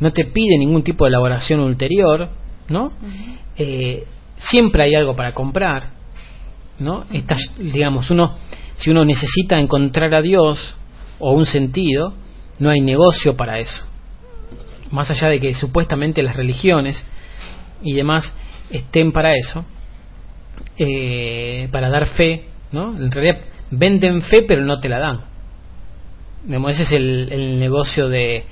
no 0.00 0.12
te 0.12 0.24
pide 0.26 0.58
ningún 0.58 0.82
tipo 0.82 1.04
de 1.04 1.10
elaboración 1.10 1.60
ulterior, 1.60 2.28
¿no? 2.68 2.92
Eh, 3.56 4.04
siempre 4.38 4.84
hay 4.84 4.94
algo 4.94 5.14
para 5.14 5.32
comprar, 5.32 5.90
¿no? 6.78 7.04
digamos, 7.58 8.10
uno, 8.10 8.36
si 8.76 8.90
uno 8.90 9.04
necesita 9.04 9.58
encontrar 9.58 10.14
a 10.14 10.22
Dios 10.22 10.76
o 11.18 11.32
un 11.32 11.46
sentido, 11.46 12.14
no 12.58 12.70
hay 12.70 12.80
negocio 12.80 13.36
para 13.36 13.58
eso. 13.58 13.84
Más 14.90 15.10
allá 15.10 15.28
de 15.28 15.40
que 15.40 15.54
supuestamente 15.54 16.22
las 16.22 16.36
religiones 16.36 17.04
y 17.82 17.94
demás 17.94 18.32
estén 18.70 19.12
para 19.12 19.34
eso, 19.34 19.64
eh, 20.76 21.68
para 21.70 21.88
dar 21.88 22.06
fe, 22.06 22.46
¿no? 22.72 22.96
En 22.96 23.10
realidad 23.10 23.40
venden 23.70 24.22
fe 24.22 24.42
pero 24.46 24.62
no 24.62 24.80
te 24.80 24.88
la 24.88 24.98
dan. 24.98 25.24
ese 26.68 26.82
es 26.82 26.92
el, 26.92 27.58
negocio 27.58 28.08
de, 28.08 28.44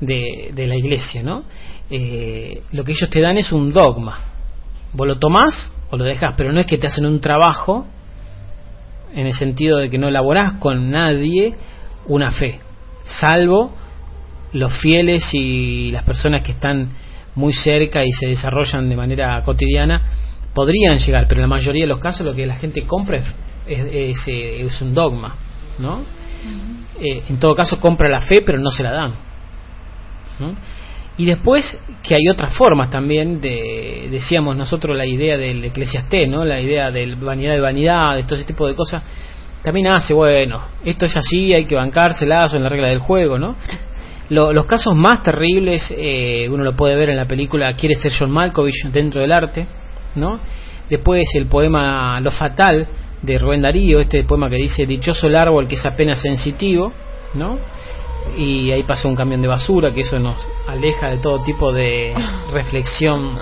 de, 0.00 0.66
la 0.66 0.76
iglesia, 0.76 1.22
¿no? 1.22 1.44
Eh, 1.90 2.62
lo 2.72 2.84
que 2.84 2.92
ellos 2.92 3.10
te 3.10 3.20
dan 3.20 3.38
es 3.38 3.52
un 3.52 3.72
dogma. 3.72 4.20
Vos 4.92 5.06
lo 5.06 5.18
tomás 5.18 5.72
o 5.90 5.96
lo 5.96 6.04
dejas, 6.04 6.34
pero 6.36 6.52
no 6.52 6.60
es 6.60 6.66
que 6.66 6.78
te 6.78 6.86
hacen 6.86 7.06
un 7.06 7.20
trabajo 7.20 7.86
en 9.14 9.26
el 9.26 9.34
sentido 9.34 9.78
de 9.78 9.88
que 9.88 9.98
no 9.98 10.08
elaborás 10.08 10.54
con 10.54 10.90
nadie 10.90 11.54
una 12.06 12.30
fe, 12.30 12.58
salvo 13.04 13.74
los 14.52 14.72
fieles 14.78 15.28
y 15.34 15.90
las 15.92 16.04
personas 16.04 16.42
que 16.42 16.52
están 16.52 16.90
muy 17.38 17.52
cerca 17.52 18.04
y 18.04 18.10
se 18.10 18.26
desarrollan 18.26 18.88
de 18.88 18.96
manera 18.96 19.40
cotidiana, 19.42 20.02
podrían 20.52 20.98
llegar, 20.98 21.26
pero 21.28 21.40
en 21.40 21.42
la 21.42 21.54
mayoría 21.56 21.84
de 21.84 21.88
los 21.88 21.98
casos 21.98 22.26
lo 22.26 22.34
que 22.34 22.44
la 22.44 22.56
gente 22.56 22.82
compra 22.82 23.20
es, 23.64 24.26
es, 24.26 24.82
un 24.82 24.92
dogma, 24.92 25.36
¿no? 25.78 26.00
Eh, 27.00 27.22
en 27.28 27.38
todo 27.38 27.54
caso 27.54 27.78
compra 27.78 28.08
la 28.08 28.22
fe, 28.22 28.42
pero 28.42 28.58
no 28.58 28.72
se 28.72 28.82
la 28.82 28.92
dan. 28.92 29.12
Y 31.16 31.26
después 31.26 31.78
que 32.02 32.16
hay 32.16 32.28
otras 32.28 32.52
formas 32.54 32.90
también 32.90 33.40
de, 33.40 34.08
decíamos 34.10 34.56
nosotros, 34.56 34.96
la 34.96 35.06
idea 35.06 35.38
del 35.38 35.64
eclesiastés, 35.64 36.28
¿no? 36.28 36.44
La 36.44 36.60
idea 36.60 36.90
del 36.90 37.14
vanidad 37.14 37.52
de 37.52 37.60
vanidad, 37.60 38.20
todo 38.24 38.34
ese 38.34 38.44
tipo 38.44 38.66
de 38.66 38.74
cosas, 38.74 39.02
también 39.62 39.86
hace, 39.86 40.12
bueno, 40.12 40.60
esto 40.84 41.06
es 41.06 41.16
así, 41.16 41.54
hay 41.54 41.66
que 41.66 41.76
bancárselas 41.76 42.54
en 42.54 42.64
la 42.64 42.68
regla 42.68 42.88
del 42.88 42.98
juego, 42.98 43.38
¿no? 43.38 43.54
Los 44.30 44.64
casos 44.66 44.94
más 44.94 45.22
terribles, 45.22 45.92
eh, 45.96 46.48
uno 46.50 46.64
lo 46.64 46.74
puede 46.74 46.94
ver 46.96 47.10
en 47.10 47.16
la 47.16 47.26
película 47.26 47.72
Quiere 47.74 47.94
ser 47.94 48.12
John 48.16 48.30
Malkovich 48.30 48.86
dentro 48.92 49.20
del 49.22 49.32
arte, 49.32 49.66
¿no? 50.14 50.38
Después 50.88 51.24
el 51.34 51.46
poema 51.46 52.20
Lo 52.20 52.30
Fatal 52.30 52.88
de 53.22 53.38
Rubén 53.38 53.62
Darío, 53.62 54.00
este 54.00 54.24
poema 54.24 54.48
que 54.48 54.56
dice 54.56 54.86
Dichoso 54.86 55.26
el 55.26 55.36
árbol 55.36 55.66
que 55.66 55.74
es 55.74 55.86
apenas 55.86 56.20
sensitivo, 56.20 56.92
¿no? 57.34 57.58
y 58.36 58.70
ahí 58.70 58.82
pasa 58.82 59.08
un 59.08 59.16
camión 59.16 59.40
de 59.40 59.48
basura, 59.48 59.90
que 59.92 60.02
eso 60.02 60.18
nos 60.18 60.48
aleja 60.66 61.10
de 61.10 61.18
todo 61.18 61.42
tipo 61.42 61.72
de 61.72 62.14
reflexión 62.52 63.38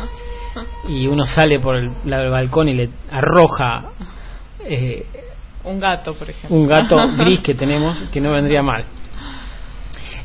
y 0.88 1.06
uno 1.06 1.26
sale 1.26 1.58
por 1.60 1.76
el, 1.76 1.90
balcón 2.04 2.68
y 2.68 2.74
le 2.74 2.90
arroja 3.10 3.90
eh, 4.64 5.06
un 5.64 5.80
gato, 5.80 6.14
por 6.14 6.30
ejemplo. 6.30 6.56
Un 6.56 6.66
gato 6.66 6.96
gris 7.16 7.40
que 7.40 7.54
tenemos 7.54 7.98
que 8.12 8.20
no 8.20 8.32
vendría 8.32 8.62
mal. 8.62 8.84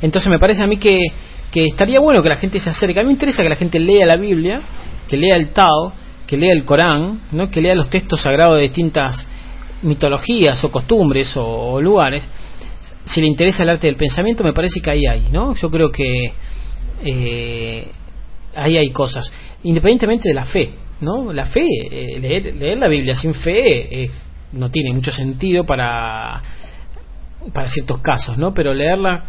Entonces 0.02 0.30
me 0.30 0.40
parece 0.40 0.64
a 0.64 0.68
mí 0.68 0.78
que, 0.78 1.08
estaría 1.54 2.00
bueno 2.00 2.24
que 2.24 2.30
la 2.30 2.38
gente 2.38 2.60
se 2.60 2.70
acerque. 2.70 3.00
A 3.00 3.04
mí 3.04 3.08
me 3.08 3.14
interesa 3.14 3.44
que 3.44 3.50
la 3.50 3.56
gente 3.56 3.80
lea 3.80 4.06
la 4.06 4.18
Biblia, 4.18 4.62
que 5.08 5.18
lea 5.18 5.36
el 5.36 5.50
Tao, 5.50 5.94
que 6.26 6.38
lea 6.38 6.54
el 6.54 6.64
Corán, 6.64 7.22
¿no? 7.32 7.50
que 7.50 7.62
lea 7.62 7.76
los 7.76 7.90
textos 7.90 8.22
sagrados 8.22 8.58
de 8.58 8.64
distintas 8.64 9.26
mitologías 9.82 10.64
o 10.64 10.72
costumbres 10.72 11.34
o 11.36 11.82
lugares 11.82 12.24
si 13.06 13.22
le 13.22 13.28
interesa 13.28 13.64
el 13.64 13.70
arte 13.70 13.88
del 13.88 13.96
pensamiento, 13.96 14.44
me 14.44 14.54
parece 14.54 14.80
que 14.80 14.90
ahí 14.90 15.06
hay, 15.06 15.30
¿no? 15.32 15.56
Yo 15.56 15.70
creo 15.70 15.92
que 15.92 16.34
eh, 17.04 17.88
ahí 18.56 18.78
hay 18.78 18.90
cosas, 18.92 19.32
independientemente 19.64 20.30
de 20.30 20.36
la 20.36 20.46
fe, 20.46 20.72
¿no? 21.02 21.34
La 21.34 21.46
fe, 21.46 21.66
eh, 21.66 22.20
leer, 22.20 22.78
la 22.78 22.88
Biblia 22.88 23.16
sin 23.16 23.34
fe 23.34 24.04
eh, 24.04 24.12
no 24.54 24.70
tiene 24.70 24.94
mucho 24.94 25.12
sentido 25.12 25.66
para 25.66 26.42
para 27.54 27.68
ciertos 27.70 28.00
casos, 28.00 28.38
¿no? 28.38 28.54
Pero 28.54 28.74
leerla 28.74 29.24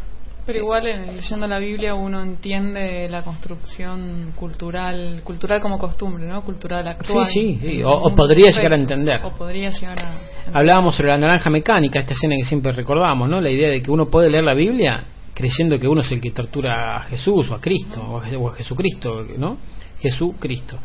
pero 0.45 0.59
igual 0.59 0.85
leyendo 0.85 1.47
la 1.47 1.59
Biblia 1.59 1.95
uno 1.95 2.23
entiende 2.23 3.09
la 3.09 3.23
construcción 3.23 4.33
cultural, 4.35 5.21
cultural 5.23 5.61
como 5.61 5.79
costumbre, 5.79 6.27
¿no? 6.27 6.43
Cultural 6.43 6.87
actual. 6.89 7.27
Sí, 7.29 7.59
sí, 7.61 7.69
sí. 7.77 7.83
O, 7.85 8.15
podría 8.15 8.51
llegar 8.51 8.73
a 8.73 8.77
entender. 8.77 9.25
O 9.25 9.31
podría 9.31 9.71
llegar 9.71 9.99
a 10.01 10.59
Hablábamos 10.59 10.97
sobre 10.97 11.11
la 11.11 11.19
naranja 11.19 11.49
mecánica, 11.49 12.01
esta 12.01 12.15
escena 12.15 12.35
que 12.37 12.45
siempre 12.45 12.73
recordamos, 12.73 13.29
¿no? 13.29 13.41
La 13.41 13.51
idea 13.51 13.69
de 13.69 13.81
que 13.81 13.91
uno 13.91 14.07
puede 14.07 14.31
leer 14.31 14.45
la 14.45 14.55
Biblia 14.55 15.05
creyendo 15.35 15.79
que 15.79 15.89
uno 15.89 16.01
es 16.03 16.11
el 16.13 16.21
que 16.21 16.31
tortura 16.31 16.97
a 16.97 17.03
Jesús 17.05 17.49
o 17.51 17.55
a 17.55 17.61
Cristo 17.61 18.01
o 18.03 18.49
a, 18.49 18.55
Jesucristo, 18.55 19.25
¿no? 19.39 19.59
Jesucristo. 20.01 20.77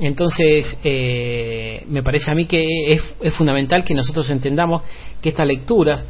Entonces, 0.00 0.78
eh, 0.82 1.84
me 1.88 2.02
parece 2.02 2.30
a 2.30 2.34
mí 2.34 2.46
que 2.46 2.64
es, 2.86 3.02
es 3.20 3.34
fundamental 3.34 3.84
que 3.84 3.94
nosotros 3.94 4.30
entendamos 4.30 4.82
que 5.20 5.28
estas 5.28 5.46
lecturas 5.46 6.04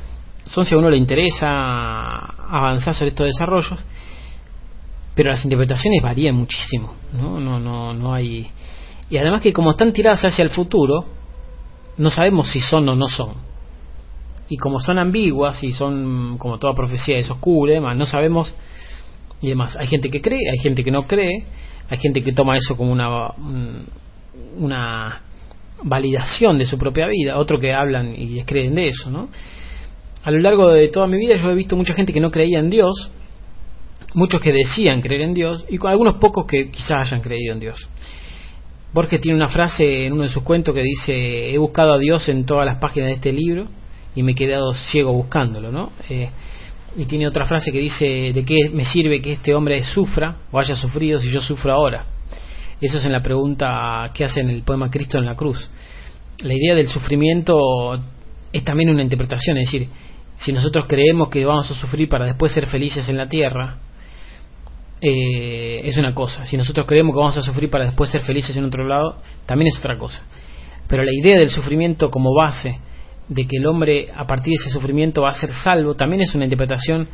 son 0.50 0.64
si 0.64 0.74
a 0.74 0.78
uno 0.78 0.90
le 0.90 0.96
interesa 0.96 2.16
avanzar 2.48 2.94
sobre 2.94 3.10
estos 3.10 3.26
desarrollos, 3.26 3.78
pero 5.14 5.30
las 5.30 5.44
interpretaciones 5.44 6.02
varían 6.02 6.36
muchísimo, 6.36 6.94
¿no? 7.12 7.40
No, 7.40 7.58
no, 7.58 7.92
no 7.92 8.14
hay... 8.14 8.50
Y 9.10 9.16
además 9.16 9.42
que 9.42 9.52
como 9.52 9.72
están 9.72 9.92
tiradas 9.92 10.24
hacia 10.24 10.42
el 10.42 10.50
futuro, 10.50 11.04
no 11.96 12.10
sabemos 12.10 12.48
si 12.48 12.60
son 12.60 12.88
o 12.88 12.96
no 12.96 13.08
son. 13.08 13.32
Y 14.48 14.56
como 14.56 14.80
son 14.80 14.98
ambiguas 14.98 15.62
y 15.64 15.72
son, 15.72 16.38
como 16.38 16.58
toda 16.58 16.74
profecía, 16.74 17.18
es 17.18 17.30
oscura, 17.30 17.94
no 17.94 18.06
sabemos 18.06 18.54
y 19.42 19.48
demás. 19.48 19.76
Hay 19.76 19.86
gente 19.86 20.10
que 20.10 20.20
cree, 20.20 20.50
hay 20.50 20.58
gente 20.58 20.84
que 20.84 20.90
no 20.90 21.06
cree, 21.06 21.46
hay 21.90 21.98
gente 21.98 22.22
que 22.22 22.32
toma 22.32 22.56
eso 22.56 22.76
como 22.76 22.92
una, 22.92 23.32
una 24.56 25.20
validación 25.82 26.58
de 26.58 26.66
su 26.66 26.78
propia 26.78 27.06
vida, 27.08 27.38
otro 27.38 27.58
que 27.58 27.72
hablan 27.74 28.14
y 28.16 28.42
creen 28.44 28.74
de 28.74 28.88
eso, 28.88 29.10
¿no? 29.10 29.28
A 30.24 30.30
lo 30.30 30.38
largo 30.40 30.68
de 30.68 30.88
toda 30.88 31.06
mi 31.06 31.18
vida 31.18 31.36
yo 31.36 31.50
he 31.50 31.54
visto 31.54 31.76
mucha 31.76 31.94
gente 31.94 32.12
que 32.12 32.20
no 32.20 32.30
creía 32.30 32.58
en 32.58 32.70
Dios, 32.70 33.10
muchos 34.14 34.40
que 34.40 34.52
decían 34.52 35.00
creer 35.00 35.22
en 35.22 35.34
Dios 35.34 35.64
y 35.68 35.78
algunos 35.86 36.14
pocos 36.14 36.46
que 36.46 36.70
quizás 36.70 37.06
hayan 37.06 37.20
creído 37.20 37.54
en 37.54 37.60
Dios. 37.60 37.88
Borges 38.92 39.20
tiene 39.20 39.36
una 39.36 39.48
frase 39.48 40.06
en 40.06 40.14
uno 40.14 40.22
de 40.22 40.28
sus 40.30 40.42
cuentos 40.42 40.74
que 40.74 40.82
dice, 40.82 41.50
he 41.52 41.58
buscado 41.58 41.92
a 41.92 41.98
Dios 41.98 42.28
en 42.28 42.44
todas 42.46 42.64
las 42.64 42.78
páginas 42.78 43.08
de 43.08 43.14
este 43.14 43.32
libro 43.32 43.68
y 44.14 44.22
me 44.22 44.32
he 44.32 44.34
quedado 44.34 44.72
ciego 44.72 45.12
buscándolo, 45.12 45.70
¿no? 45.70 45.92
Eh, 46.08 46.30
y 46.96 47.04
tiene 47.04 47.26
otra 47.28 47.44
frase 47.44 47.70
que 47.70 47.78
dice, 47.78 48.32
¿de 48.32 48.44
qué 48.44 48.56
me 48.72 48.84
sirve 48.84 49.20
que 49.20 49.32
este 49.32 49.54
hombre 49.54 49.84
sufra 49.84 50.38
o 50.50 50.58
haya 50.58 50.74
sufrido 50.74 51.20
si 51.20 51.30
yo 51.30 51.40
sufro 51.40 51.72
ahora? 51.72 52.06
Eso 52.80 52.98
es 52.98 53.04
en 53.04 53.12
la 53.12 53.22
pregunta 53.22 54.10
que 54.14 54.24
hace 54.24 54.40
en 54.40 54.50
el 54.50 54.62
poema 54.62 54.90
Cristo 54.90 55.18
en 55.18 55.26
la 55.26 55.36
cruz. 55.36 55.68
La 56.40 56.54
idea 56.54 56.74
del 56.74 56.88
sufrimiento 56.88 58.00
es 58.52 58.64
también 58.64 58.90
una 58.90 59.02
interpretación, 59.02 59.58
es 59.58 59.70
decir, 59.70 59.88
si 60.38 60.52
nosotros 60.52 60.86
creemos 60.86 61.28
que 61.28 61.44
vamos 61.44 61.70
a 61.70 61.74
sufrir 61.74 62.08
para 62.08 62.26
después 62.26 62.52
ser 62.52 62.66
felices 62.66 63.08
en 63.08 63.16
la 63.16 63.28
tierra, 63.28 63.78
eh, 65.00 65.80
es 65.84 65.96
una 65.96 66.14
cosa. 66.14 66.44
Si 66.46 66.56
nosotros 66.56 66.86
creemos 66.86 67.14
que 67.14 67.18
vamos 67.18 67.36
a 67.36 67.42
sufrir 67.42 67.70
para 67.70 67.86
después 67.86 68.10
ser 68.10 68.22
felices 68.22 68.56
en 68.56 68.64
otro 68.64 68.86
lado, 68.86 69.20
también 69.46 69.68
es 69.68 69.78
otra 69.78 69.98
cosa. 69.98 70.22
Pero 70.86 71.02
la 71.02 71.12
idea 71.12 71.38
del 71.38 71.50
sufrimiento 71.50 72.10
como 72.10 72.34
base, 72.34 72.78
de 73.28 73.46
que 73.46 73.56
el 73.58 73.66
hombre 73.66 74.08
a 74.14 74.26
partir 74.26 74.52
de 74.52 74.62
ese 74.62 74.70
sufrimiento 74.70 75.22
va 75.22 75.30
a 75.30 75.34
ser 75.34 75.52
salvo, 75.52 75.94
también 75.94 76.22
es 76.22 76.34
una 76.34 76.44
interpretación 76.44 77.06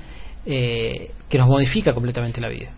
eh, 0.46 1.10
que 1.28 1.38
nos 1.38 1.48
modifica 1.48 1.92
completamente 1.92 2.40
la 2.40 2.48
vida. 2.48 2.70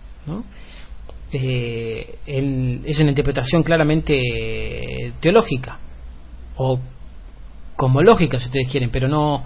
Eh, 1.33 2.19
es 2.25 2.99
una 2.99 3.11
interpretación 3.11 3.63
claramente 3.63 4.21
teológica 5.21 5.79
o 6.57 6.81
como 7.77 8.03
lógica 8.03 8.39
si 8.39 8.47
ustedes 8.47 8.69
quieren, 8.69 8.91
pero 8.91 9.09
no 9.09 9.45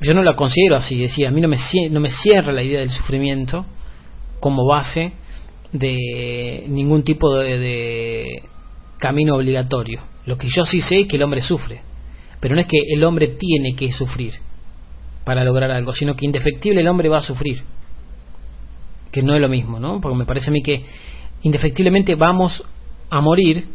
yo 0.00 0.14
no 0.14 0.22
la 0.22 0.36
considero 0.36 0.76
así, 0.76 1.00
decía, 1.00 1.28
a 1.28 1.32
mí 1.32 1.40
no 1.40 1.48
me, 1.48 1.56
no 1.90 2.00
me 2.00 2.10
cierra 2.10 2.52
la 2.52 2.62
idea 2.62 2.80
del 2.80 2.90
sufrimiento 2.90 3.66
como 4.38 4.64
base 4.64 5.12
de 5.72 6.64
ningún 6.68 7.02
tipo 7.02 7.36
de, 7.36 8.42
camino 8.98 9.36
obligatorio. 9.36 10.00
Lo 10.26 10.36
que 10.36 10.48
yo 10.48 10.66
sí 10.66 10.80
sé 10.80 11.00
es 11.00 11.08
que 11.08 11.16
el 11.16 11.22
hombre 11.22 11.40
sufre, 11.42 11.80
pero 12.40 12.54
no 12.54 12.60
es 12.60 12.66
que 12.66 12.78
el 12.88 13.02
hombre 13.04 13.28
tiene 13.28 13.74
que 13.74 13.90
sufrir 13.92 14.34
para 15.24 15.44
lograr 15.44 15.70
algo, 15.70 15.92
sino 15.94 16.14
que 16.14 16.26
indefectible 16.26 16.80
el 16.80 16.88
hombre 16.88 17.08
va 17.08 17.18
a 17.18 17.22
sufrir, 17.22 17.62
que 19.10 19.22
no 19.22 19.34
es 19.34 19.40
lo 19.40 19.48
mismo, 19.48 19.78
¿no? 19.78 20.00
Porque 20.00 20.16
me 20.16 20.26
parece 20.26 20.50
a 20.50 20.52
mí 20.52 20.62
que 20.62 20.84
indefectiblemente 21.42 22.14
vamos 22.14 22.62
a 23.10 23.20
morir, 23.20 23.66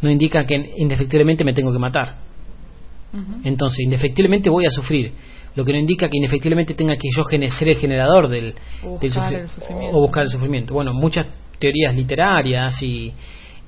no 0.00 0.10
indica 0.10 0.46
que 0.46 0.74
indefectiblemente 0.78 1.44
me 1.44 1.52
tengo 1.52 1.72
que 1.72 1.78
matar. 1.78 2.31
Entonces, 3.44 3.80
indefectiblemente 3.80 4.48
voy 4.48 4.64
a 4.66 4.70
sufrir, 4.70 5.12
lo 5.54 5.64
que 5.64 5.72
no 5.72 5.78
indica 5.78 6.08
que 6.08 6.16
indefectiblemente 6.16 6.74
tenga 6.74 6.96
que 6.96 7.08
yo 7.14 7.24
ser 7.50 7.68
el 7.68 7.76
generador 7.76 8.28
del, 8.28 8.54
sufrimiento. 8.80 9.96
o 9.96 10.00
buscar 10.00 10.24
el 10.24 10.30
sufrimiento. 10.30 10.74
Bueno, 10.74 10.94
muchas 10.94 11.26
teorías 11.58 11.94
literarias 11.94 12.82
y, 12.82 13.12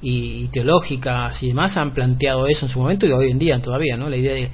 y, 0.00 0.48
teológicas 0.48 1.42
y 1.42 1.48
demás 1.48 1.76
han 1.76 1.92
planteado 1.92 2.46
eso 2.46 2.66
en 2.66 2.72
su 2.72 2.80
momento 2.80 3.07
y 3.07 3.12
hoy 3.12 3.30
en 3.30 3.38
día 3.38 3.61
todavía, 3.61 3.96
¿no? 3.96 4.09
La 4.09 4.16
idea 4.16 4.35
de, 4.35 4.50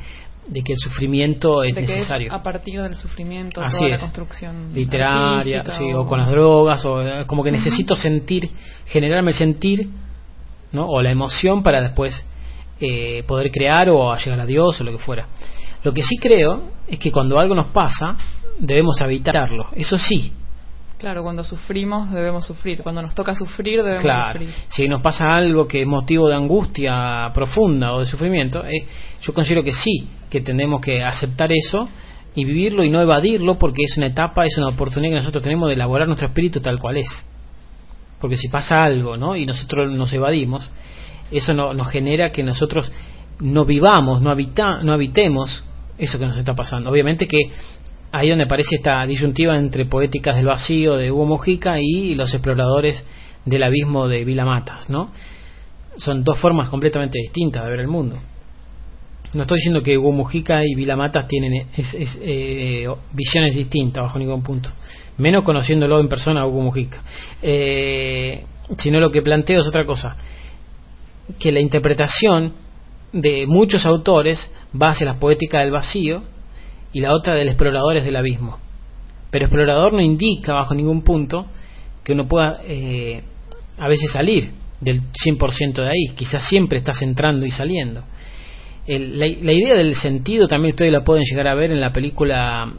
que 0.63 0.73
el 0.73 0.79
sufrimiento 0.79 1.63
es 1.63 1.77
necesario. 1.77 2.33
a 2.33 2.43
partir 2.43 2.83
del 2.83 2.97
sufrimiento 2.97 3.61
toda 3.61 3.89
la 3.89 3.99
construcción 3.99 4.75
literaria, 4.75 5.63
o... 5.95 6.07
con 6.07 6.19
las 6.19 6.31
drogas, 6.31 6.85
o 6.85 7.03
eh, 7.03 7.25
como 7.27 7.45
que 7.45 7.53
necesito 7.53 7.95
sentir, 7.95 8.51
generarme 8.87 9.31
el 9.31 9.37
sentir, 9.37 9.89
¿no? 10.73 10.87
O 10.89 11.01
la 11.01 11.13
emoción 11.13 11.63
para 11.63 11.81
después 11.81 12.25
eh, 12.81 13.23
poder 13.27 13.51
crear 13.51 13.89
o 13.91 14.11
a 14.13 14.19
llegar 14.19 14.41
a 14.41 14.47
Dios 14.47 14.81
o 14.81 14.85
lo 14.85 14.93
que 14.93 14.99
fuera. 14.99 15.27
Lo 15.83 15.93
que 15.93 16.03
sí 16.03 16.17
creo 16.19 16.71
es 16.87 16.99
que 16.99 17.11
cuando 17.13 17.39
algo 17.39 17.55
nos 17.55 17.67
pasa, 17.67 18.17
debemos 18.59 19.01
evitarlo. 19.01 19.69
Eso 19.75 19.99
sí, 19.99 20.33
Claro, 20.99 21.23
cuando 21.23 21.43
sufrimos 21.43 22.11
debemos 22.11 22.45
sufrir. 22.45 22.83
Cuando 22.83 23.01
nos 23.01 23.15
toca 23.15 23.35
sufrir 23.35 23.79
debemos 23.79 24.03
Claro, 24.03 24.33
sufrir. 24.39 24.55
si 24.69 24.87
nos 24.87 25.01
pasa 25.01 25.35
algo 25.35 25.67
que 25.67 25.81
es 25.81 25.87
motivo 25.87 26.29
de 26.29 26.35
angustia 26.35 27.31
profunda 27.33 27.95
o 27.95 28.01
de 28.01 28.07
sufrimiento, 28.07 28.63
eh, 28.67 28.87
yo 29.23 29.33
considero 29.33 29.65
que 29.65 29.73
sí, 29.73 30.07
que 30.29 30.43
tenemos 30.43 30.83
que 30.83 31.03
aceptar 31.03 31.51
eso 31.53 31.89
y 32.35 32.45
vivirlo 32.45 32.85
y 32.85 32.91
no 32.91 33.01
evadirlo 33.01 33.59
porque 33.59 33.83
es 33.83 33.97
una 33.97 34.09
etapa, 34.09 34.45
es 34.45 34.59
una 34.59 34.69
oportunidad 34.69 35.13
que 35.13 35.17
nosotros 35.21 35.43
tenemos 35.43 35.69
de 35.69 35.75
elaborar 35.75 36.07
nuestro 36.07 36.29
espíritu 36.29 36.61
tal 36.61 36.79
cual 36.79 36.99
es. 36.99 37.25
Porque 38.21 38.37
si 38.37 38.49
pasa 38.49 38.85
algo, 38.85 39.17
¿no? 39.17 39.37
Y 39.37 39.47
nosotros 39.47 39.91
nos 39.91 40.13
evadimos, 40.13 40.71
eso 41.31 41.55
no- 41.55 41.75
nos 41.75 41.89
genera 41.89 42.31
que 42.33 42.43
nosotros 42.43 42.91
no 43.41 43.65
vivamos, 43.65 44.21
no, 44.23 44.31
habita, 44.31 44.83
no 44.83 44.93
habitemos 44.93 45.65
eso 45.99 46.19
que 46.19 46.27
nos 46.27 46.37
está 46.37 46.55
pasando. 46.55 46.91
Obviamente 46.91 47.27
que 47.27 47.39
ahí 48.13 48.29
donde 48.29 48.45
aparece 48.45 48.77
esta 48.77 49.05
disyuntiva 49.07 49.57
entre 49.57 49.87
Poéticas 49.87 50.37
del 50.37 50.47
Vacío 50.47 50.97
de 50.97 51.11
Hugo 51.13 51.27
Mojica 51.27 51.77
y 51.81 52.15
Los 52.15 52.33
Exploradores 52.35 53.05
del 53.45 53.63
Abismo 53.63 54.09
de 54.09 54.25
Vila 54.25 54.45
Matas, 54.45 54.91
¿no? 54.91 55.11
Son 55.97 56.25
dos 56.25 56.39
formas 56.39 56.69
completamente 56.69 57.19
distintas 57.19 57.65
de 57.65 57.71
ver 57.71 57.81
el 57.81 57.89
mundo. 57.89 58.17
No 59.33 59.43
estoy 59.43 59.59
diciendo 59.59 59.83
que 59.83 59.97
Hugo 59.97 60.11
Mujica 60.13 60.65
y 60.65 60.75
Vila 60.75 60.97
Matas 60.97 61.29
tienen 61.29 61.69
es- 61.77 61.95
es, 61.95 62.19
eh, 62.21 62.87
visiones 63.13 63.55
distintas 63.55 64.03
bajo 64.05 64.19
ningún 64.19 64.43
punto, 64.43 64.71
menos 65.19 65.45
conociéndolo 65.45 66.01
en 66.01 66.09
persona 66.09 66.43
a 66.43 66.47
Hugo 66.47 66.63
Mujica. 66.63 67.01
Eh, 67.41 68.45
sino 68.79 68.99
lo 68.99 69.11
que 69.11 69.23
planteo 69.23 69.61
es 69.61 69.67
otra 69.69 69.85
cosa, 69.85 70.17
que 71.39 71.53
la 71.53 71.61
interpretación 71.61 72.53
de 73.13 73.47
muchos 73.47 73.87
autores 73.87 74.51
va 74.81 74.91
hacia 74.91 75.07
la 75.07 75.15
poética 75.19 75.61
del 75.61 75.71
vacío 75.73 76.23
y 76.93 77.01
la 77.01 77.13
otra 77.15 77.35
del 77.35 77.49
exploradores 77.49 78.05
del 78.05 78.17
abismo. 78.17 78.59
Pero 79.31 79.45
explorador 79.47 79.93
no 79.93 80.01
indica 80.01 80.55
bajo 80.55 80.75
ningún 80.75 81.03
punto 81.03 81.47
que 82.05 82.13
uno 82.13 82.27
pueda 82.27 82.61
eh, 82.65 83.23
a 83.79 83.89
veces 83.89 84.11
salir 84.13 84.51
del 84.81 85.03
100% 85.13 85.75
de 85.83 85.89
ahí, 85.89 86.15
quizás 86.17 86.45
siempre 86.49 86.79
estás 86.79 87.03
entrando 87.03 87.45
y 87.47 87.51
saliendo. 87.51 88.03
El- 88.87 89.19
la, 89.19 89.27
la 89.27 89.53
idea 89.53 89.75
del 89.75 89.95
sentido 89.95 90.49
también 90.49 90.73
ustedes 90.75 90.91
la 90.93 91.05
pueden 91.05 91.23
llegar 91.25 91.47
a 91.49 91.55
ver 91.55 91.71
en 91.71 91.81
la 91.81 91.93
película 91.93 92.73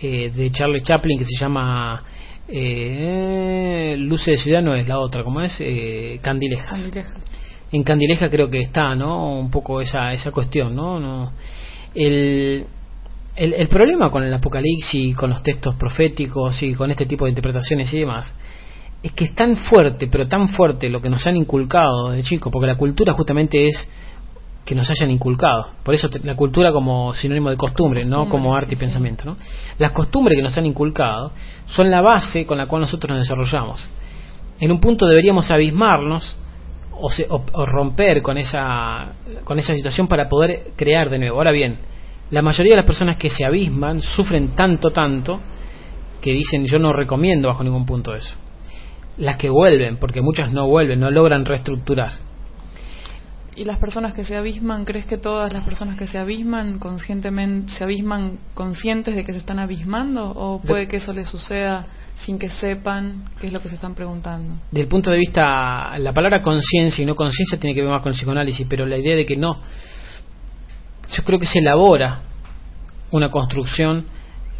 eh, 0.00 0.30
de 0.34 0.50
Charlie 0.50 0.80
Chaplin 0.82 1.18
que 1.18 1.24
se 1.24 1.36
llama 1.38 2.02
eh, 2.48 3.96
Luce 3.98 4.32
de 4.32 4.38
Ciudad, 4.38 4.62
no 4.62 4.74
es 4.74 4.86
la 4.88 4.98
otra, 4.98 5.22
¿cómo 5.24 5.40
es? 5.40 5.56
Eh, 5.60 6.18
Candilejas 6.22 6.70
Candilejas. 6.80 7.14
En 7.76 7.82
Candileja 7.82 8.30
creo 8.30 8.48
que 8.48 8.60
está, 8.60 8.94
¿no? 8.94 9.38
Un 9.38 9.50
poco 9.50 9.80
esa, 9.80 10.12
esa 10.12 10.30
cuestión, 10.30 10.74
¿no? 10.74 10.98
no 10.98 11.32
el, 11.94 12.66
el, 13.34 13.54
el 13.54 13.68
problema 13.68 14.10
con 14.10 14.22
el 14.22 14.32
Apocalipsis, 14.32 15.16
con 15.16 15.30
los 15.30 15.42
textos 15.42 15.74
proféticos 15.76 16.62
y 16.62 16.74
con 16.74 16.90
este 16.90 17.06
tipo 17.06 17.24
de 17.24 17.30
interpretaciones 17.30 17.92
y 17.92 18.00
demás, 18.00 18.32
es 19.02 19.12
que 19.12 19.24
es 19.24 19.34
tan 19.34 19.56
fuerte, 19.56 20.08
pero 20.08 20.26
tan 20.26 20.48
fuerte 20.48 20.88
lo 20.88 21.00
que 21.00 21.10
nos 21.10 21.26
han 21.26 21.36
inculcado 21.36 22.10
de 22.10 22.22
chicos, 22.22 22.50
porque 22.52 22.66
la 22.66 22.76
cultura 22.76 23.12
justamente 23.12 23.68
es 23.68 23.88
que 24.64 24.74
nos 24.74 24.90
hayan 24.90 25.10
inculcado. 25.10 25.68
Por 25.84 25.94
eso 25.94 26.08
la 26.24 26.34
cultura 26.34 26.72
como 26.72 27.14
sinónimo 27.14 27.50
de 27.50 27.56
costumbre, 27.56 28.04
no 28.04 28.28
como 28.28 28.56
arte 28.56 28.74
y 28.74 28.76
sí, 28.76 28.80
pensamiento. 28.80 29.24
¿no? 29.24 29.36
Las 29.78 29.92
costumbres 29.92 30.36
que 30.36 30.42
nos 30.42 30.56
han 30.58 30.66
inculcado 30.66 31.32
son 31.66 31.90
la 31.90 32.00
base 32.00 32.46
con 32.46 32.58
la 32.58 32.66
cual 32.66 32.82
nosotros 32.82 33.10
nos 33.10 33.20
desarrollamos. 33.20 33.80
En 34.58 34.72
un 34.72 34.80
punto 34.80 35.06
deberíamos 35.06 35.50
abismarnos 35.50 36.36
o, 37.00 37.10
se- 37.10 37.26
o- 37.28 37.66
romper 37.66 38.22
con 38.22 38.38
esa, 38.38 39.12
con 39.44 39.58
esa 39.58 39.74
situación 39.74 40.08
para 40.08 40.28
poder 40.28 40.72
crear 40.76 41.10
de 41.10 41.18
nuevo. 41.18 41.36
Ahora 41.38 41.52
bien, 41.52 41.78
la 42.30 42.42
mayoría 42.42 42.72
de 42.72 42.76
las 42.76 42.84
personas 42.86 43.18
que 43.18 43.30
se 43.30 43.44
abisman 43.44 44.00
sufren 44.02 44.48
tanto, 44.56 44.90
tanto, 44.90 45.40
que 46.20 46.32
dicen 46.32 46.66
yo 46.66 46.78
no 46.78 46.92
recomiendo 46.92 47.48
bajo 47.48 47.62
ningún 47.62 47.86
punto 47.86 48.14
eso. 48.14 48.34
Las 49.18 49.36
que 49.36 49.48
vuelven, 49.48 49.96
porque 49.98 50.20
muchas 50.20 50.52
no 50.52 50.66
vuelven, 50.66 51.00
no 51.00 51.10
logran 51.10 51.44
reestructurar. 51.44 52.12
¿Y 53.58 53.64
las 53.64 53.78
personas 53.78 54.12
que 54.12 54.22
se 54.24 54.36
abisman, 54.36 54.84
crees 54.84 55.06
que 55.06 55.16
todas 55.16 55.50
las 55.50 55.64
personas 55.64 55.96
que 55.96 56.06
se 56.06 56.18
abisman 56.18 56.78
conscientemente 56.78 57.72
se 57.72 57.84
abisman 57.84 58.38
conscientes 58.52 59.16
de 59.16 59.24
que 59.24 59.32
se 59.32 59.38
están 59.38 59.58
abismando 59.58 60.30
o 60.30 60.60
De- 60.60 60.68
puede 60.68 60.88
que 60.88 60.96
eso 60.98 61.14
les 61.14 61.26
suceda 61.26 61.86
sin 62.24 62.38
que 62.38 62.50
sepan 62.50 63.24
qué 63.40 63.46
es 63.46 63.52
lo 63.54 63.60
que 63.60 63.70
se 63.70 63.76
están 63.76 63.94
preguntando? 63.94 64.56
Desde 64.70 64.82
el 64.82 64.88
punto 64.88 65.10
de 65.10 65.16
vista, 65.18 65.96
la 65.98 66.12
palabra 66.12 66.42
conciencia 66.42 67.02
y 67.02 67.06
no 67.06 67.14
conciencia 67.14 67.58
tiene 67.58 67.74
que 67.74 67.80
ver 67.80 67.90
más 67.90 68.02
con 68.02 68.12
el 68.12 68.16
psicoanálisis, 68.18 68.66
pero 68.68 68.84
la 68.84 68.98
idea 68.98 69.16
de 69.16 69.24
que 69.24 69.36
no, 69.38 69.58
yo 71.14 71.24
creo 71.24 71.38
que 71.38 71.46
se 71.46 71.60
elabora 71.60 72.20
una 73.10 73.30
construcción 73.30 74.04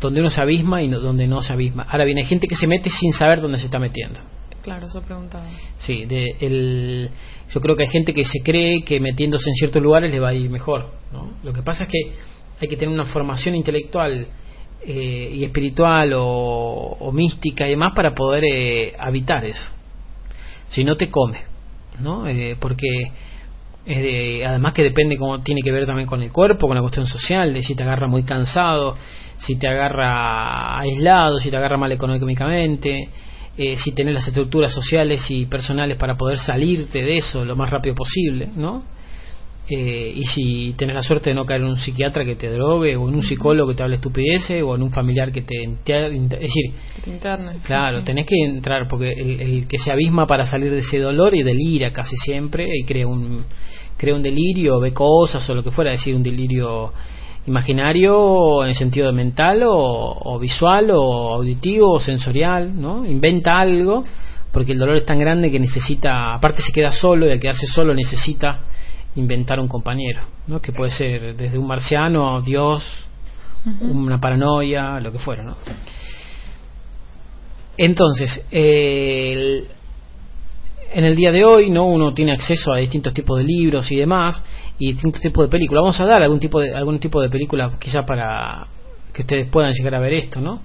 donde 0.00 0.20
uno 0.20 0.30
se 0.30 0.40
abisma 0.40 0.82
y 0.82 0.88
no- 0.88 1.00
donde 1.00 1.26
no 1.26 1.42
se 1.42 1.52
abisma. 1.52 1.82
Ahora 1.90 2.04
bien, 2.06 2.16
hay 2.16 2.24
gente 2.24 2.46
que 2.46 2.56
se 2.56 2.66
mete 2.66 2.88
sin 2.88 3.12
saber 3.12 3.42
dónde 3.42 3.58
se 3.58 3.66
está 3.66 3.78
metiendo. 3.78 4.20
Claro, 4.66 4.88
eso 4.88 5.00
preguntaba. 5.00 5.44
Sí, 5.78 6.06
de, 6.06 6.26
el, 6.40 7.08
yo 7.54 7.60
creo 7.60 7.76
que 7.76 7.84
hay 7.84 7.88
gente 7.88 8.12
que 8.12 8.24
se 8.24 8.40
cree 8.42 8.82
que 8.82 8.98
metiéndose 8.98 9.48
en 9.48 9.54
ciertos 9.54 9.80
lugares 9.80 10.10
le 10.10 10.18
va 10.18 10.30
a 10.30 10.34
ir 10.34 10.50
mejor. 10.50 10.90
¿no? 11.12 11.34
Lo 11.44 11.52
que 11.52 11.62
pasa 11.62 11.84
es 11.84 11.90
que 11.90 12.00
hay 12.60 12.66
que 12.66 12.76
tener 12.76 12.92
una 12.92 13.06
formación 13.06 13.54
intelectual 13.54 14.26
eh, 14.84 15.30
y 15.34 15.44
espiritual 15.44 16.10
o, 16.16 17.12
mística 17.12 17.64
y 17.68 17.70
demás 17.70 17.92
para 17.94 18.12
poder 18.12 18.42
eh, 18.42 18.94
habitar 18.98 19.44
eso. 19.44 19.70
Si 20.66 20.82
no 20.82 20.96
te 20.96 21.10
come, 21.12 21.42
¿no? 22.00 22.26
Eh, 22.26 22.56
porque 22.58 22.88
es 23.84 24.02
de- 24.02 24.44
además 24.44 24.72
que 24.72 24.82
depende 24.82 25.16
cómo 25.16 25.38
tiene 25.38 25.60
que 25.62 25.70
ver 25.70 25.86
también 25.86 26.08
con 26.08 26.22
el 26.24 26.32
cuerpo, 26.32 26.66
con 26.66 26.74
la 26.74 26.80
cuestión 26.82 27.06
social, 27.06 27.54
de 27.54 27.62
si 27.62 27.76
te 27.76 27.84
agarra 27.84 28.08
muy 28.08 28.24
cansado, 28.24 28.96
si 29.38 29.54
te 29.60 29.68
agarra 29.68 30.80
aislado, 30.80 31.38
si 31.38 31.50
te 31.50 31.56
agarra 31.56 31.76
mal 31.76 31.92
económicamente, 31.92 33.10
eh, 33.58 33.76
si 33.78 33.92
tenés 33.92 34.14
las 34.14 34.28
estructuras 34.28 34.72
sociales 34.72 35.30
y 35.30 35.46
personales 35.46 35.96
para 35.96 36.16
poder 36.16 36.38
salirte 36.38 37.02
de 37.02 37.18
eso 37.18 37.44
lo 37.44 37.56
más 37.56 37.70
rápido 37.70 37.94
posible, 37.94 38.48
¿no? 38.56 38.82
Eh, 39.68 40.12
y 40.14 40.22
si 40.26 40.74
tenés 40.78 40.94
la 40.94 41.02
suerte 41.02 41.30
de 41.30 41.34
no 41.34 41.44
caer 41.44 41.60
en 41.62 41.66
un 41.66 41.76
psiquiatra 41.78 42.24
que 42.24 42.36
te 42.36 42.48
drogue, 42.48 42.94
o 42.94 43.08
en 43.08 43.14
un 43.16 43.22
psicólogo 43.22 43.70
que 43.70 43.74
te 43.74 43.82
hable 43.82 43.96
estupideces, 43.96 44.62
o 44.62 44.76
en 44.76 44.82
un 44.82 44.92
familiar 44.92 45.32
que 45.32 45.42
te... 45.42 45.60
inter- 45.64 46.12
es 46.12 46.30
decir, 46.40 46.72
Que 46.96 47.02
te 47.02 47.10
internes. 47.10 47.66
Claro, 47.66 47.98
sí. 47.98 48.04
tenés 48.04 48.26
que 48.26 48.36
entrar 48.44 48.86
porque 48.88 49.10
el, 49.10 49.40
el 49.40 49.66
que 49.66 49.78
se 49.78 49.90
abisma 49.90 50.24
para 50.26 50.46
salir 50.46 50.70
de 50.70 50.78
ese 50.80 51.00
dolor 51.00 51.34
y 51.34 51.42
delira 51.42 51.92
casi 51.92 52.14
siempre 52.16 52.64
y 52.72 52.84
crea 52.84 53.08
un 53.08 53.44
crea 53.96 54.14
un 54.14 54.22
delirio, 54.22 54.78
ve 54.78 54.92
cosas 54.92 55.48
o 55.50 55.54
lo 55.54 55.64
que 55.64 55.70
fuera, 55.70 55.92
es 55.92 55.98
decir, 56.00 56.14
un 56.14 56.22
delirio 56.22 56.92
imaginario 57.46 58.62
en 58.64 58.70
el 58.70 58.74
sentido 58.74 59.12
mental 59.12 59.62
o, 59.64 59.72
o 60.20 60.38
visual 60.38 60.90
o 60.90 61.34
auditivo 61.34 61.92
o 61.92 62.00
sensorial, 62.00 62.78
¿no? 62.80 63.04
Inventa 63.06 63.58
algo 63.58 64.04
porque 64.52 64.72
el 64.72 64.78
dolor 64.78 64.96
es 64.96 65.04
tan 65.04 65.18
grande 65.18 65.50
que 65.50 65.60
necesita, 65.60 66.34
aparte 66.34 66.62
se 66.62 66.72
queda 66.72 66.90
solo 66.90 67.26
y 67.26 67.30
al 67.30 67.40
quedarse 67.40 67.66
solo 67.66 67.94
necesita 67.94 68.60
inventar 69.16 69.60
un 69.60 69.68
compañero, 69.68 70.20
¿no? 70.46 70.60
Que 70.60 70.72
puede 70.72 70.90
ser 70.90 71.36
desde 71.36 71.58
un 71.58 71.66
marciano 71.66 72.36
a 72.36 72.42
Dios, 72.42 72.84
una 73.80 74.20
paranoia, 74.20 74.98
lo 75.00 75.10
que 75.12 75.18
fuera, 75.18 75.42
¿no? 75.42 75.56
Entonces, 77.76 78.46
eh, 78.50 79.32
el- 79.32 79.68
en 80.96 81.04
el 81.04 81.14
día 81.14 81.30
de 81.30 81.44
hoy, 81.44 81.68
¿no? 81.68 81.84
Uno 81.84 82.14
tiene 82.14 82.32
acceso 82.32 82.72
a 82.72 82.78
distintos 82.78 83.12
tipos 83.12 83.36
de 83.36 83.44
libros 83.44 83.92
y 83.92 83.96
demás, 83.96 84.42
y 84.78 84.94
distintos 84.94 85.20
tipos 85.20 85.44
de 85.44 85.50
películas. 85.50 85.82
Vamos 85.82 86.00
a 86.00 86.06
dar 86.06 86.22
algún 86.22 86.40
tipo 86.40 86.58
de 86.58 86.74
algún 86.74 86.98
tipo 86.98 87.20
de 87.20 87.28
película, 87.28 87.72
quizá 87.78 88.06
para 88.06 88.66
que 89.12 89.20
ustedes 89.20 89.46
puedan 89.48 89.74
llegar 89.74 89.94
a 89.94 90.00
ver 90.00 90.14
esto, 90.14 90.40
¿no? 90.40 90.62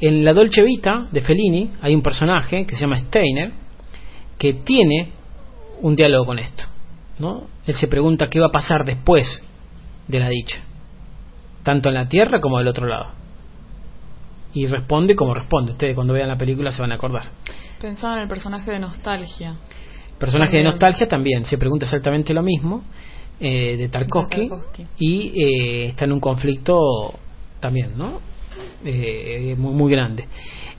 En 0.00 0.24
la 0.24 0.34
Dolce 0.34 0.62
Vita 0.62 1.08
de 1.10 1.20
Fellini 1.20 1.72
hay 1.80 1.96
un 1.96 2.00
personaje 2.00 2.64
que 2.64 2.76
se 2.76 2.82
llama 2.82 2.96
Steiner 2.96 3.50
que 4.38 4.52
tiene 4.52 5.08
un 5.80 5.96
diálogo 5.96 6.26
con 6.26 6.38
esto, 6.38 6.62
¿no? 7.18 7.48
Él 7.66 7.74
se 7.74 7.88
pregunta 7.88 8.30
qué 8.30 8.38
va 8.38 8.46
a 8.46 8.52
pasar 8.52 8.84
después 8.84 9.42
de 10.06 10.20
la 10.20 10.28
dicha, 10.28 10.62
tanto 11.64 11.88
en 11.88 11.96
la 11.96 12.08
tierra 12.08 12.40
como 12.40 12.58
del 12.58 12.68
otro 12.68 12.86
lado. 12.86 13.21
Y 14.54 14.66
responde 14.66 15.14
como 15.14 15.32
responde. 15.34 15.72
Ustedes 15.72 15.94
cuando 15.94 16.12
vean 16.12 16.28
la 16.28 16.36
película 16.36 16.70
se 16.72 16.80
van 16.82 16.92
a 16.92 16.96
acordar. 16.96 17.24
Pensaba 17.80 18.16
en 18.16 18.22
el 18.22 18.28
personaje 18.28 18.70
de 18.70 18.78
nostalgia. 18.78 19.56
Personaje 20.18 20.58
de 20.58 20.64
nostalgia 20.64 21.08
también 21.08 21.44
se 21.46 21.58
pregunta 21.58 21.84
exactamente 21.86 22.32
lo 22.32 22.42
mismo 22.42 22.82
eh, 23.40 23.76
de 23.76 23.88
Tarkovsky, 23.88 24.40
De 24.42 24.48
Tarkovsky. 24.48 24.86
y 24.98 25.32
eh, 25.42 25.86
está 25.86 26.04
en 26.04 26.12
un 26.12 26.20
conflicto 26.20 26.78
también, 27.58 27.92
¿no? 27.96 28.20
Eh, 28.84 29.54
muy, 29.58 29.72
muy 29.74 29.90
grande. 29.90 30.28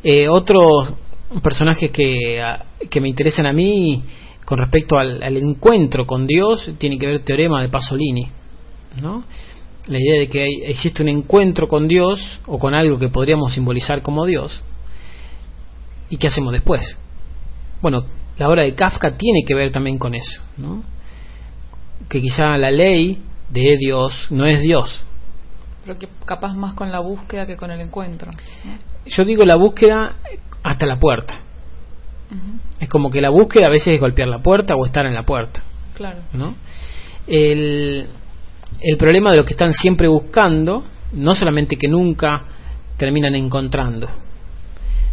Eh, 0.03 0.27
otros 0.29 0.93
personajes 1.41 1.91
que, 1.91 2.41
a- 2.41 2.63
que 2.89 3.01
me 3.01 3.09
interesan 3.09 3.45
a 3.47 3.53
mí 3.53 4.03
con 4.45 4.59
respecto 4.59 4.97
al, 4.97 5.21
al 5.23 5.35
encuentro 5.37 6.05
con 6.05 6.27
Dios 6.27 6.71
tiene 6.77 6.97
que 6.97 7.05
ver 7.07 7.15
el 7.15 7.23
teorema 7.23 7.61
de 7.61 7.69
Pasolini, 7.69 8.27
¿no? 9.01 9.23
La 9.87 9.97
idea 9.99 10.19
de 10.19 10.29
que 10.29 10.41
hay- 10.43 10.61
existe 10.63 11.03
un 11.03 11.09
encuentro 11.09 11.67
con 11.67 11.87
Dios 11.87 12.39
o 12.45 12.57
con 12.57 12.73
algo 12.73 12.97
que 12.99 13.09
podríamos 13.09 13.53
simbolizar 13.53 14.01
como 14.01 14.25
Dios 14.25 14.61
y 16.09 16.17
qué 16.17 16.27
hacemos 16.27 16.53
después. 16.53 16.97
Bueno, 17.81 18.05
la 18.37 18.49
obra 18.49 18.63
de 18.63 18.73
Kafka 18.75 19.17
tiene 19.17 19.43
que 19.45 19.53
ver 19.55 19.71
también 19.71 19.97
con 19.97 20.15
eso, 20.15 20.41
¿no? 20.57 20.83
que 22.09 22.21
quizá 22.21 22.57
la 22.57 22.69
ley 22.71 23.21
de 23.49 23.77
Dios 23.77 24.27
no 24.29 24.45
es 24.45 24.61
Dios. 24.61 25.03
Pero 25.85 25.97
que 25.99 26.07
capaz 26.25 26.53
más 26.53 26.73
con 26.73 26.91
la 26.91 26.99
búsqueda 26.99 27.45
que 27.45 27.57
con 27.57 27.71
el 27.71 27.79
encuentro. 27.81 28.31
Yo 29.05 29.25
digo 29.25 29.45
la 29.45 29.55
búsqueda 29.55 30.15
hasta 30.63 30.85
la 30.85 30.97
puerta. 30.99 31.39
Es 32.79 32.89
como 32.89 33.09
que 33.09 33.21
la 33.21 33.29
búsqueda 33.29 33.67
a 33.67 33.69
veces 33.69 33.93
es 33.95 33.99
golpear 33.99 34.27
la 34.27 34.39
puerta 34.39 34.75
o 34.75 34.85
estar 34.85 35.05
en 35.05 35.13
la 35.13 35.23
puerta. 35.23 35.61
Claro. 35.93 36.21
¿no? 36.33 36.55
El, 37.27 38.07
el 38.83 38.97
problema 38.97 39.31
de 39.31 39.37
los 39.37 39.45
que 39.45 39.53
están 39.53 39.73
siempre 39.73 40.07
buscando, 40.07 40.83
no 41.13 41.33
solamente 41.33 41.77
que 41.77 41.87
nunca 41.87 42.43
terminan 42.97 43.33
encontrando, 43.33 44.09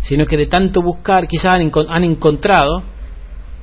sino 0.03 0.27
que 0.27 0.37
de 0.37 0.47
tanto 0.47 0.83
buscar 0.83 1.29
quizás 1.29 1.55
han, 1.55 1.71
han 1.89 2.05
encontrado 2.05 2.83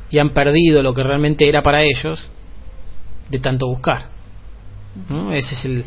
y 0.10 0.20
han 0.20 0.30
perdido 0.30 0.82
lo 0.82 0.94
que 0.94 1.04
realmente 1.04 1.48
era 1.48 1.62
para 1.62 1.82
ellos 1.82 2.30
de 3.30 3.40
tanto 3.40 3.68
buscar. 3.68 4.10
¿no? 5.10 5.34
Esa 5.34 5.56
es 5.56 5.66
el, 5.66 5.86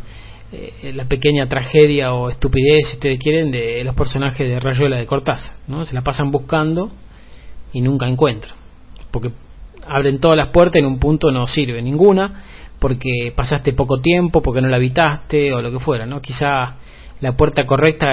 eh, 0.53 0.93
la 0.95 1.07
pequeña 1.07 1.49
tragedia 1.49 2.13
o 2.13 2.29
estupidez, 2.29 2.89
si 2.89 2.95
ustedes 2.95 3.19
quieren, 3.19 3.51
de 3.51 3.83
los 3.85 3.95
personajes 3.95 4.49
de 4.49 4.61
Rayuela 4.61 4.99
de 4.99 5.07
Cortázar. 5.07 5.57
¿no? 5.67 5.87
Se 5.87 5.95
la 5.95 6.03
pasan 6.03 6.31
buscando 6.31 6.91
y 7.73 7.81
nunca 7.81 8.07
encuentran. 8.07 8.55
Porque 9.11 9.31
abren 9.91 10.21
todas 10.21 10.37
las 10.37 10.49
puertas 10.49 10.77
y 10.77 10.79
en 10.81 10.87
un 10.87 10.99
punto 10.99 11.31
no 11.31 11.47
sirve 11.47 11.83
ninguna, 11.83 12.43
porque 12.79 13.33
pasaste 13.35 13.73
poco 13.73 14.01
tiempo, 14.01 14.43
porque 14.43 14.61
no 14.61 14.69
la 14.69 14.77
habitaste 14.77 15.53
o 15.53 15.61
lo 15.61 15.71
que 15.71 15.81
fuera. 15.81 16.07
¿no? 16.07 16.21
Quizá 16.21 16.77
la 17.21 17.37
puerta 17.37 17.65
correcta 17.65 18.07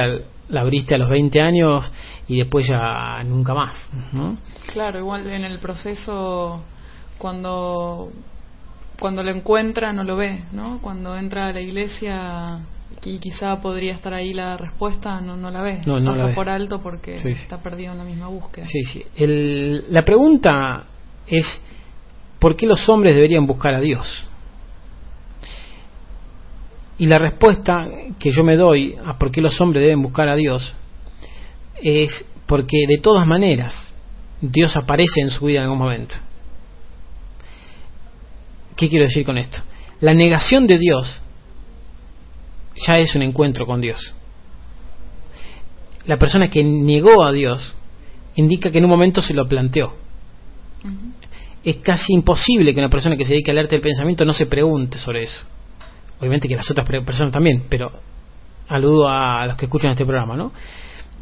la 0.50 0.62
abriste 0.62 0.96
a 0.96 0.98
los 0.98 1.10
20 1.10 1.42
años 1.42 1.92
y 2.28 2.38
después 2.38 2.68
ya 2.68 3.24
nunca 3.24 3.54
más. 3.54 3.90
¿no? 4.14 4.38
Claro, 4.74 5.00
igual 5.00 5.28
en 5.28 5.46
el 5.46 5.60
proceso, 5.60 6.64
cuando 7.18 8.12
cuando 9.00 9.24
lo 9.24 9.32
encuentra 9.32 9.94
no 9.94 10.04
lo 10.04 10.16
ve, 10.16 10.40
¿no? 10.52 10.80
Cuando 10.82 11.16
entra 11.16 11.46
a 11.46 11.54
la 11.54 11.62
iglesia 11.62 12.60
y 13.04 13.20
quizá 13.20 13.62
podría 13.62 13.94
estar 13.94 14.14
ahí 14.14 14.34
la 14.34 14.58
respuesta, 14.58 15.22
no, 15.22 15.38
no 15.38 15.52
la 15.52 15.62
ve. 15.62 15.82
No, 15.86 16.00
no 16.00 16.12
Pasa 16.12 16.28
la 16.28 16.36
por 16.36 16.50
alto 16.50 16.82
porque 16.82 17.16
está 17.16 17.62
perdido 17.62 17.92
en 17.92 18.00
la 18.00 18.04
misma 18.04 18.28
búsqueda. 18.28 18.66
Sí, 18.68 18.84
sí. 18.84 19.06
El, 19.16 19.86
la 19.94 20.04
pregunta 20.04 20.84
es, 21.28 21.62
¿por 22.40 22.56
qué 22.56 22.66
los 22.66 22.88
hombres 22.90 23.16
deberían 23.16 23.46
buscar 23.48 23.74
a 23.76 23.80
Dios? 23.80 24.26
Y 26.98 27.06
la 27.06 27.18
respuesta 27.20 27.88
que 28.20 28.32
yo 28.32 28.44
me 28.44 28.56
doy 28.56 28.96
a 29.06 29.18
por 29.18 29.32
qué 29.32 29.42
los 29.42 29.60
hombres 29.62 29.84
deben 29.84 30.02
buscar 30.02 30.30
a 30.30 30.36
Dios 30.36 30.74
es 31.82 32.26
porque 32.48 32.86
de 32.88 32.98
todas 32.98 33.28
maneras 33.28 33.94
Dios 34.42 34.76
aparece 34.76 35.22
en 35.22 35.30
su 35.30 35.46
vida 35.46 35.60
en 35.60 35.66
algún 35.66 35.80
momento. 35.80 36.16
¿Qué 38.76 38.90
quiero 38.90 39.06
decir 39.06 39.26
con 39.26 39.38
esto? 39.38 39.60
La 40.00 40.14
negación 40.14 40.68
de 40.68 40.78
Dios 40.78 41.22
ya 42.76 42.98
es 42.98 43.16
un 43.16 43.24
encuentro 43.24 43.66
con 43.66 43.82
Dios. 43.82 44.14
La 46.06 46.18
persona 46.18 46.50
que 46.50 46.64
negó 46.64 47.24
a 47.24 47.32
Dios 47.32 47.76
indica 48.36 48.72
que 48.72 48.78
en 48.78 48.86
un 48.86 48.92
momento 48.92 49.22
se 49.22 49.34
lo 49.34 49.48
planteó. 49.48 49.94
Es 51.68 51.76
casi 51.84 52.14
imposible 52.14 52.74
que 52.74 52.80
una 52.80 52.90
persona 52.90 53.18
que 53.18 53.26
se 53.26 53.32
dedique 53.32 53.52
al 53.52 53.58
arte 53.58 53.72
del 53.72 53.82
pensamiento 53.82 54.24
no 54.24 54.32
se 54.32 54.46
pregunte 54.46 54.98
sobre 54.98 55.24
eso. 55.24 55.46
Obviamente 56.18 56.48
que 56.48 56.56
las 56.56 56.72
otras 56.72 56.88
personas 56.88 57.34
también, 57.34 57.66
pero 57.68 57.92
aludo 58.70 59.10
a 59.10 59.46
los 59.46 59.58
que 59.58 59.66
escuchan 59.66 59.92
este 59.92 60.06
programa, 60.06 60.38
¿no? 60.38 60.54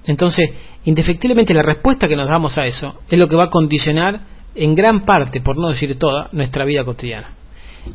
Entonces, 0.06 0.52
indefectiblemente 0.84 1.52
la 1.52 1.64
respuesta 1.64 2.08
que 2.08 2.16
nos 2.16 2.30
damos 2.30 2.60
a 2.60 2.68
eso 2.68 3.02
es 3.10 3.18
lo 3.18 3.28
que 3.28 3.36
va 3.36 3.46
a 3.46 3.50
condicionar 3.50 4.20
en 4.54 4.76
gran 4.76 5.02
parte, 5.02 5.42
por 5.42 5.58
no 5.58 5.70
decir 5.70 5.98
toda, 5.98 6.30
nuestra 6.32 6.64
vida 6.64 6.86
cotidiana. 6.86 7.34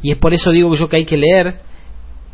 Y 0.03 0.11
es 0.11 0.19
por 0.19 0.35
eso 0.35 0.51
digo 0.51 0.75
yo 0.75 0.89
que 0.89 0.97
hay 0.97 1.05
que 1.05 1.17
leer 1.17 1.61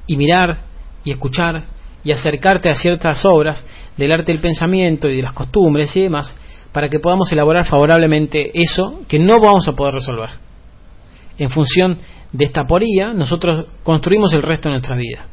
y 0.06 0.16
mirar 0.16 0.62
y 1.04 1.10
escuchar 1.10 1.66
y 2.02 2.12
acercarte 2.12 2.70
a 2.70 2.74
ciertas 2.74 3.22
obras 3.26 3.62
del 3.98 4.12
arte 4.12 4.32
del 4.32 4.40
pensamiento 4.40 5.10
y 5.10 5.16
de 5.16 5.22
las 5.22 5.34
costumbres 5.34 5.94
y 5.94 6.04
demás 6.04 6.34
para 6.76 6.90
que 6.90 7.00
podamos 7.00 7.32
elaborar 7.32 7.64
favorablemente 7.64 8.50
eso 8.52 9.00
que 9.08 9.18
no 9.18 9.40
vamos 9.40 9.66
a 9.66 9.72
poder 9.72 9.94
resolver. 9.94 10.28
En 11.38 11.48
función 11.48 11.96
de 12.30 12.44
esta 12.44 12.64
poría, 12.64 13.14
nosotros 13.14 13.68
construimos 13.82 14.34
el 14.34 14.42
resto 14.42 14.68
de 14.68 14.74
nuestra 14.74 14.94
vida. 14.94 15.24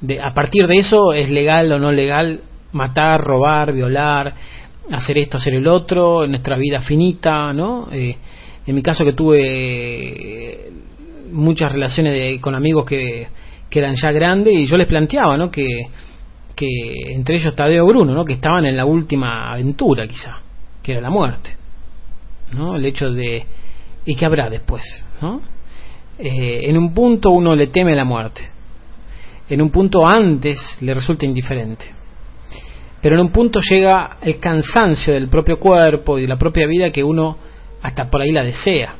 De, 0.00 0.18
a 0.22 0.32
partir 0.32 0.66
de 0.66 0.78
eso 0.78 1.12
es 1.12 1.28
legal 1.28 1.70
o 1.70 1.78
no 1.78 1.92
legal 1.92 2.40
matar, 2.72 3.20
robar, 3.20 3.74
violar, 3.74 4.32
hacer 4.90 5.18
esto, 5.18 5.36
hacer 5.36 5.56
el 5.56 5.68
otro, 5.68 6.24
en 6.24 6.30
nuestra 6.30 6.56
vida 6.56 6.80
finita, 6.80 7.52
¿no? 7.52 7.88
Eh, 7.92 8.16
en 8.64 8.74
mi 8.74 8.80
caso 8.80 9.04
que 9.04 9.12
tuve 9.12 10.72
muchas 11.30 11.70
relaciones 11.70 12.40
con 12.40 12.54
amigos 12.54 12.86
que, 12.86 13.28
que, 13.68 13.78
eran 13.78 13.96
ya 13.96 14.10
grandes 14.10 14.54
y 14.54 14.64
yo 14.64 14.78
les 14.78 14.86
planteaba 14.86 15.36
¿no? 15.36 15.50
que, 15.50 15.66
que 16.62 17.12
entre 17.12 17.36
ellos 17.36 17.56
Tadeo 17.56 17.84
Bruno, 17.84 18.14
¿no? 18.14 18.24
que 18.24 18.34
estaban 18.34 18.64
en 18.66 18.76
la 18.76 18.84
última 18.84 19.50
aventura 19.50 20.06
quizá, 20.06 20.38
que 20.80 20.92
era 20.92 21.00
la 21.00 21.10
muerte. 21.10 21.56
¿no? 22.52 22.76
El 22.76 22.84
hecho 22.84 23.10
de... 23.10 23.44
¿Y 24.04 24.14
qué 24.14 24.26
habrá 24.26 24.48
después? 24.48 24.84
¿no? 25.20 25.40
Eh, 26.18 26.70
en 26.70 26.76
un 26.76 26.94
punto 26.94 27.30
uno 27.30 27.56
le 27.56 27.66
teme 27.66 27.96
la 27.96 28.04
muerte, 28.04 28.48
en 29.48 29.60
un 29.60 29.70
punto 29.70 30.06
antes 30.06 30.78
le 30.80 30.94
resulta 30.94 31.26
indiferente, 31.26 31.86
pero 33.00 33.16
en 33.16 33.22
un 33.22 33.32
punto 33.32 33.58
llega 33.60 34.18
el 34.22 34.38
cansancio 34.38 35.14
del 35.14 35.28
propio 35.28 35.58
cuerpo 35.58 36.18
y 36.18 36.22
de 36.22 36.28
la 36.28 36.38
propia 36.38 36.68
vida 36.68 36.92
que 36.92 37.02
uno 37.02 37.38
hasta 37.82 38.08
por 38.08 38.20
ahí 38.20 38.30
la 38.30 38.44
desea 38.44 38.94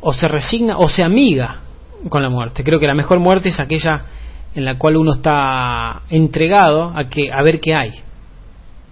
o 0.00 0.14
se 0.14 0.26
resigna 0.26 0.78
o 0.78 0.88
se 0.88 1.02
amiga 1.02 1.60
con 2.08 2.22
la 2.22 2.30
muerte. 2.30 2.64
Creo 2.64 2.80
que 2.80 2.86
la 2.86 2.94
mejor 2.94 3.18
muerte 3.18 3.50
es 3.50 3.60
aquella 3.60 4.04
en 4.54 4.64
la 4.64 4.76
cual 4.78 4.96
uno 4.96 5.12
está 5.14 6.02
entregado 6.10 6.92
a 6.96 7.08
que 7.08 7.30
a 7.32 7.42
ver 7.42 7.60
qué 7.60 7.74
hay, 7.74 7.90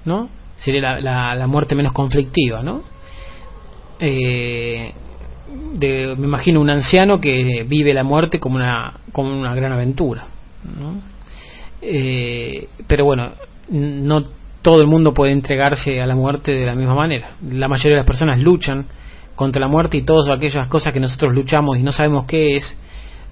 ¿no? 0.05 0.29
Sería 0.57 1.01
la, 1.01 1.35
la, 1.35 1.47
muerte 1.47 1.75
menos 1.75 1.93
conflictiva, 1.93 2.63
¿no? 2.63 2.83
Eh, 4.01 4.93
de, 5.75 6.15
me 6.17 6.27
imagino 6.27 6.61
un 6.61 6.71
anciano 6.71 7.21
que 7.21 7.65
vive 7.67 7.95
la 7.95 8.05
muerte 8.05 8.39
como 8.39 8.57
una 8.57 8.95
como 9.13 9.37
una 9.37 9.55
gran 9.55 9.73
aventura, 9.73 10.27
¿no? 10.79 11.01
Eh, 11.81 12.69
pero 12.87 13.05
bueno, 13.05 13.33
no 13.71 14.25
todo 14.63 14.81
el 14.81 14.89
mundo 14.89 15.15
puede 15.15 15.33
entregarse 15.33 16.01
a 16.03 16.07
la 16.07 16.15
muerte 16.15 16.53
de 16.53 16.67
la 16.67 16.75
misma 16.75 16.95
manera. 16.95 17.31
La 17.49 17.69
mayoría 17.69 17.95
de 17.95 18.01
las 18.01 18.07
personas 18.07 18.39
luchan 18.39 18.87
contra 19.35 19.61
la 19.61 19.69
muerte 19.69 19.97
y 19.97 20.03
todas 20.03 20.29
aquellas 20.29 20.69
cosas 20.69 20.93
que 20.93 21.01
nosotros 21.01 21.33
luchamos 21.33 21.79
y 21.79 21.83
no 21.83 21.93
sabemos 21.93 22.25
qué 22.27 22.57
es, 22.57 22.77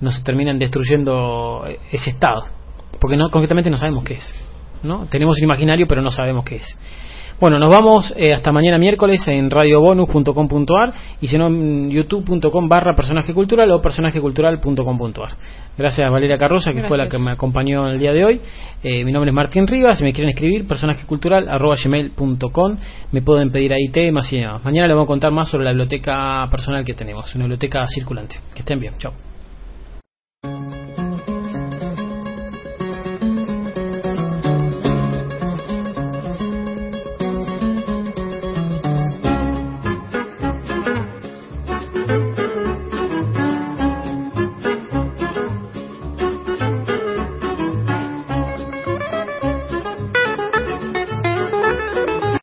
nos 0.01 0.23
terminan 0.25 0.59
destruyendo 0.59 1.67
ese 1.91 2.11
estado. 2.11 2.45
Porque 3.01 3.17
no, 3.17 3.31
concretamente 3.31 3.71
no 3.71 3.77
sabemos 3.77 4.05
qué 4.05 4.15
es. 4.15 4.35
¿no? 4.83 5.07
Tenemos 5.07 5.39
un 5.39 5.45
imaginario, 5.45 5.87
pero 5.87 6.03
no 6.03 6.11
sabemos 6.11 6.45
qué 6.45 6.57
es. 6.57 6.77
Bueno, 7.39 7.59
nos 7.59 7.71
vamos 7.71 8.15
eh, 8.17 8.33
hasta 8.33 8.51
mañana 8.51 8.79
miércoles 8.79 9.29
en 9.29 9.51
radiobonus.com.ar 9.51 10.95
y 11.21 11.27
si 11.27 11.37
no 11.37 11.49
en 11.49 11.91
youtube.com 11.91 12.67
barra 12.67 12.95
personaje 12.95 13.35
cultural 13.35 13.71
o 13.73 13.83
personajecultural.com.ar. 13.83 15.37
Gracias 15.77 16.07
a 16.07 16.11
Valeria 16.11 16.39
Carroza, 16.39 16.73
que 16.73 16.85
fue 16.85 16.97
la 16.97 17.09
que 17.09 17.19
me 17.19 17.33
acompañó 17.33 17.89
el 17.89 17.99
día 17.99 18.15
de 18.15 18.25
hoy. 18.25 18.41
Eh, 18.83 19.05
mi 19.05 19.13
nombre 19.13 19.31
es 19.31 19.35
Martín 19.35 19.67
Rivas, 19.67 19.99
si 19.99 20.05
me 20.05 20.15
quieren 20.15 20.31
escribir, 20.31 20.67
personajecultural 20.67 21.47
arroba 21.47 21.75
gmail.com, 21.77 22.77
me 23.13 23.21
pueden 23.21 23.51
pedir 23.51 23.75
ahí 23.75 23.91
temas 23.93 24.33
y 24.33 24.41
demás. 24.41 24.65
Mañana 24.65 24.87
les 24.87 24.97
voy 24.97 25.05
a 25.05 25.07
contar 25.07 25.31
más 25.31 25.51
sobre 25.51 25.65
la 25.65 25.73
biblioteca 25.73 26.49
personal 26.51 26.87
que 26.87 26.95
tenemos, 26.95 27.35
una 27.35 27.45
biblioteca 27.45 27.85
circulante. 27.87 28.37
Que 28.55 28.61
estén 28.61 28.81
bien, 28.81 28.95
chao. 28.97 29.26